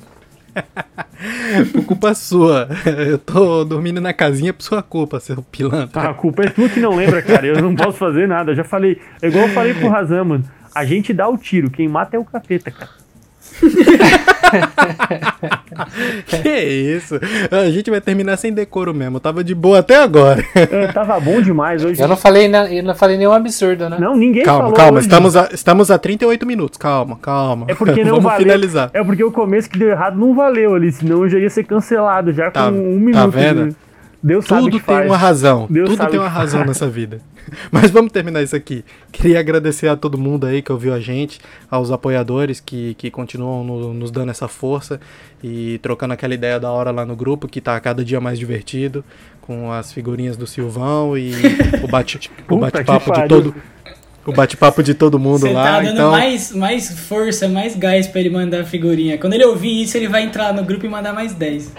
[1.71, 2.67] por culpa sua.
[2.85, 6.09] Eu tô dormindo na casinha por sua culpa, seu pilantra.
[6.09, 7.45] a culpa é tua que não lembra, cara.
[7.47, 8.51] Eu não posso fazer nada.
[8.51, 8.99] Eu já falei.
[9.21, 10.43] É igual eu falei pro Razan, mano.
[10.73, 13.04] A gente dá o tiro, quem mata é o capeta, cara.
[16.27, 17.19] Que isso?
[17.51, 19.19] A gente vai terminar sem decoro mesmo.
[19.19, 20.43] tava de boa até agora.
[20.71, 22.01] Eu tava bom demais hoje.
[22.01, 23.97] Eu não falei, na, eu não falei nenhum absurdo, né?
[23.99, 24.75] Não, ninguém calma, falou.
[24.75, 26.77] Calma, estamos a, estamos a 38 minutos.
[26.77, 27.65] Calma, calma.
[27.69, 28.39] É porque não Vamos valeu.
[28.39, 28.89] finalizar.
[28.93, 31.63] É porque o começo que deu errado não valeu ali, senão eu já ia ser
[31.65, 33.15] cancelado já tá, com um minuto.
[33.15, 33.75] Tá vendo?
[34.23, 35.05] Deus Tudo tem faz.
[35.05, 35.67] uma razão.
[35.69, 36.67] Deus Tudo tem uma razão faz.
[36.67, 37.19] nessa vida.
[37.71, 38.83] Mas vamos terminar isso aqui.
[39.11, 41.39] Queria agradecer a todo mundo aí que ouviu a gente,
[41.69, 44.99] aos apoiadores que, que continuam no, nos dando essa força
[45.43, 49.03] e trocando aquela ideia da hora lá no grupo, que tá cada dia mais divertido,
[49.41, 51.31] com as figurinhas do Silvão e
[51.83, 53.55] o bate-papo bate de todo.
[54.25, 55.63] O bate-papo de todo mundo Você lá.
[55.63, 56.11] Tá dando então...
[56.11, 59.19] mais, mais força, mais gás para ele mandar a figurinha.
[59.19, 61.71] Quando ele ouvir isso, ele vai entrar no grupo e mandar mais 10.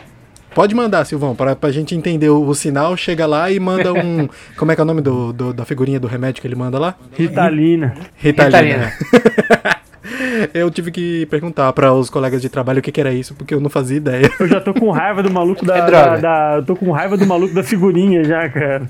[0.57, 2.96] Pode mandar, Silvão, para a gente entender o, o, sinal.
[2.96, 4.26] Chega lá e manda um.
[4.57, 6.78] como é que é o nome do, do, da figurinha do remédio que ele manda
[6.78, 6.94] lá?
[7.12, 7.92] Ritalina.
[8.16, 8.90] Ritalina.
[9.12, 9.76] Ritalina.
[10.54, 13.52] eu tive que perguntar para os colegas de trabalho o que, que, era isso, porque
[13.52, 14.30] eu não fazia ideia.
[14.40, 16.54] Eu já tô com raiva do maluco da, é da, da.
[16.57, 18.88] Eu tô com raiva do maluco da figurinha já, cara.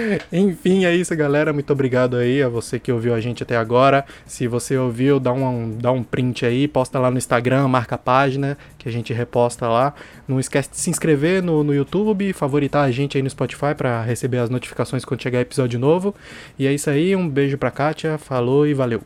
[0.32, 1.52] Enfim, é isso, galera.
[1.52, 4.04] Muito obrigado aí a você que ouviu a gente até agora.
[4.24, 7.98] Se você ouviu, dá um, dá um print aí, posta lá no Instagram, marca a
[7.98, 9.94] página que a gente reposta lá.
[10.26, 14.02] Não esquece de se inscrever no, no YouTube, favoritar a gente aí no Spotify para
[14.02, 16.14] receber as notificações quando chegar episódio novo.
[16.58, 19.00] E é isso aí, um beijo pra Kátia, falou e valeu.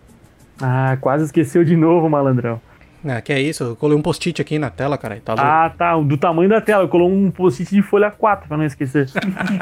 [0.61, 2.61] Ah, quase esqueceu de novo, malandrão.
[3.05, 5.21] É, que é isso, eu colei um post-it aqui na tela, cara.
[5.25, 6.85] Tá ah, tá, do tamanho da tela.
[6.85, 9.09] Eu colou um post-it de folha 4 pra não esquecer.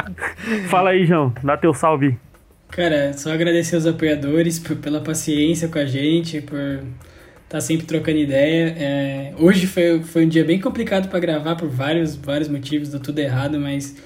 [0.69, 2.19] Fala aí, João, dá teu salve.
[2.71, 6.85] Cara, só agradecer aos apoiadores por, pela paciência com a gente, por estar
[7.49, 8.75] tá sempre trocando ideia.
[8.79, 13.01] É, hoje foi, foi um dia bem complicado para gravar por vários, vários motivos, deu
[13.01, 13.97] tudo errado, mas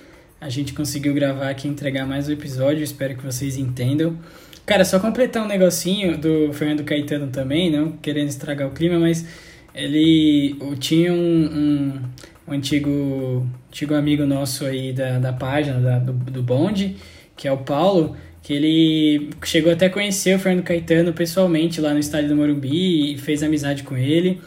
[0.41, 2.83] a gente conseguiu gravar aqui e entregar mais um episódio.
[2.83, 4.17] Espero que vocês entendam.
[4.65, 9.27] Cara, só completar um negocinho do Fernando Caetano também, não querendo estragar o clima, mas
[9.75, 12.03] ele tinha um, um,
[12.47, 16.97] um antigo, antigo amigo nosso aí da, da página, da, do, do Bonde,
[17.37, 21.93] que é o Paulo, que ele chegou até a conhecer o Fernando Caetano pessoalmente lá
[21.93, 24.41] no estádio do Morumbi e fez amizade com ele.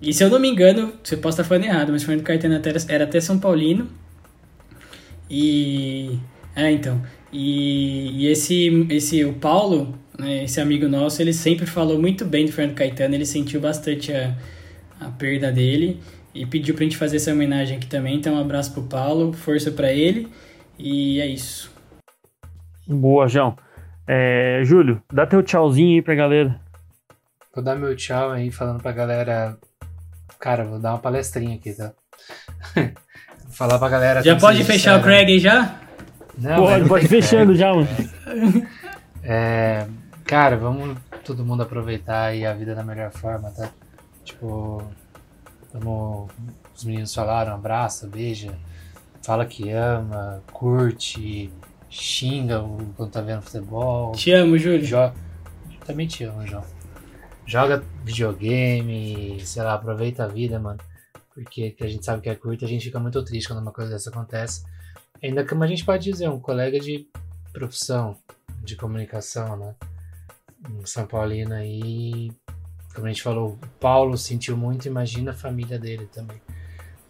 [0.00, 2.60] E se eu não me engano, você pode estar falando errado, mas o Fernando Caetano
[2.88, 3.88] era até São Paulino.
[5.30, 6.18] E.
[6.58, 7.00] É, então.
[7.32, 12.46] E, e esse, esse, o Paulo, né, esse amigo nosso, ele sempre falou muito bem
[12.46, 14.34] do Fernando Caetano, ele sentiu bastante a,
[15.00, 16.00] a perda dele
[16.34, 18.16] e pediu pra gente fazer essa homenagem aqui também.
[18.16, 20.26] Então, um abraço pro Paulo, força para ele
[20.76, 21.70] e é isso.
[22.88, 23.56] Boa, João.
[24.04, 26.60] É, Júlio, dá teu tchauzinho aí pra galera.
[27.54, 29.56] Vou dar meu tchau aí, falando pra galera.
[30.40, 31.92] Cara, vou dar uma palestrinha aqui, tá?
[33.52, 34.22] Falar pra galera.
[34.24, 35.87] Já pode fechar o Craig aí já?
[36.38, 37.88] Não, pode, pode fechando já, mano.
[39.30, 39.86] É,
[40.24, 43.68] cara, vamos todo mundo aproveitar aí a vida da melhor forma, tá?
[44.24, 44.82] Tipo,
[45.70, 46.30] como
[46.74, 48.56] os meninos falaram, abraça, beija,
[49.22, 51.52] fala que ama, curte,
[51.90, 52.64] xinga
[52.96, 54.12] quando tá vendo futebol.
[54.12, 54.84] Te amo, Júlio.
[54.84, 55.12] Jo...
[55.84, 56.64] Também te amo, João.
[57.44, 60.78] Joga videogame, sei lá, aproveita a vida, mano.
[61.34, 63.90] Porque a gente sabe que é curta, a gente fica muito triste quando uma coisa
[63.90, 64.64] dessa acontece.
[65.22, 67.08] Ainda como a gente pode dizer, um colega de
[67.52, 68.16] profissão,
[68.62, 69.74] de comunicação, né?
[70.70, 72.30] Um São Paulino aí,
[72.94, 76.40] como a gente falou, o Paulo sentiu muito, imagina a família dele também.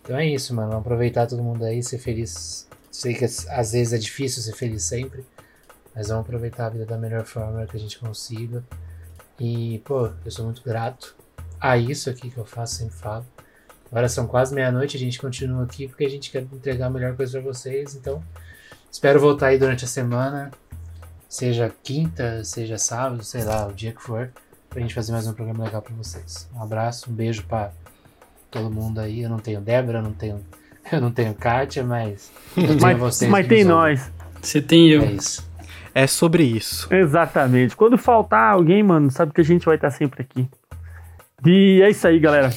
[0.03, 0.77] Então é isso, mano.
[0.77, 5.25] Aproveitar todo mundo aí, ser feliz Sei que às vezes é difícil ser feliz sempre,
[5.95, 8.65] mas vamos aproveitar a vida da melhor forma que a gente consiga.
[9.39, 11.15] E, pô, eu sou muito grato
[11.61, 13.25] a isso aqui que eu faço, sempre falo.
[13.91, 17.17] Agora são quase meia-noite, a gente continua aqui porque a gente quer entregar a melhor
[17.17, 17.95] coisa para vocês.
[17.95, 18.23] Então,
[18.91, 20.51] espero voltar aí durante a semana,
[21.29, 24.31] seja quinta, seja sábado, sei lá, o dia que for,
[24.69, 26.49] pra gente fazer mais um programa legal para vocês.
[26.55, 27.73] Um abraço, um beijo para
[28.51, 29.23] todo mundo aí.
[29.23, 30.45] Eu não tenho Débora, eu não tenho,
[30.93, 33.31] eu não tenho Kátia, mas eu tenho Mas, vocês.
[33.31, 34.11] mas tem nós.
[34.43, 35.03] Você tem eu.
[35.03, 35.49] É isso.
[35.95, 36.93] É sobre isso.
[36.95, 37.75] Exatamente.
[37.75, 40.49] Quando faltar alguém, mano, sabe que a gente vai estar sempre aqui.
[41.45, 42.51] E é isso aí, galera.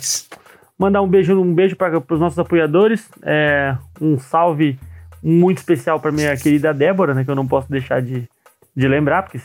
[0.82, 3.07] Mandar um beijo, um beijo para os nossos apoiadores.
[3.21, 4.79] É, um salve
[5.21, 7.23] muito especial para minha querida Débora, né?
[7.23, 8.27] Que eu não posso deixar de,
[8.75, 9.39] de lembrar, porque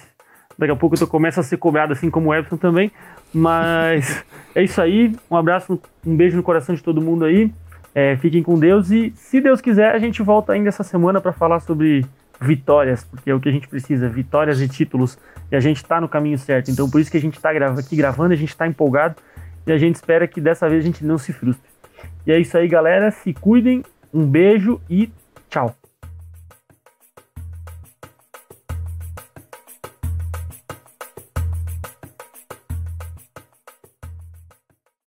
[0.56, 2.90] daqui a pouco eu começo a ser cobrado assim como o Everton também.
[3.34, 4.24] Mas
[4.56, 5.14] é isso aí.
[5.30, 7.52] Um abraço, um beijo no coração de todo mundo aí.
[7.94, 11.34] É, fiquem com Deus e, se Deus quiser, a gente volta ainda essa semana para
[11.34, 12.06] falar sobre
[12.40, 15.18] vitórias, porque é o que a gente precisa, vitórias e títulos.
[15.52, 16.70] E a gente tá no caminho certo.
[16.70, 19.16] Então, por isso que a gente tá grava- aqui gravando, a gente tá empolgado
[19.66, 21.68] e a gente espera que dessa vez a gente não se frustre.
[22.26, 23.10] E é isso aí, galera.
[23.10, 23.82] Se cuidem.
[24.14, 25.10] Um beijo e
[25.50, 25.74] tchau.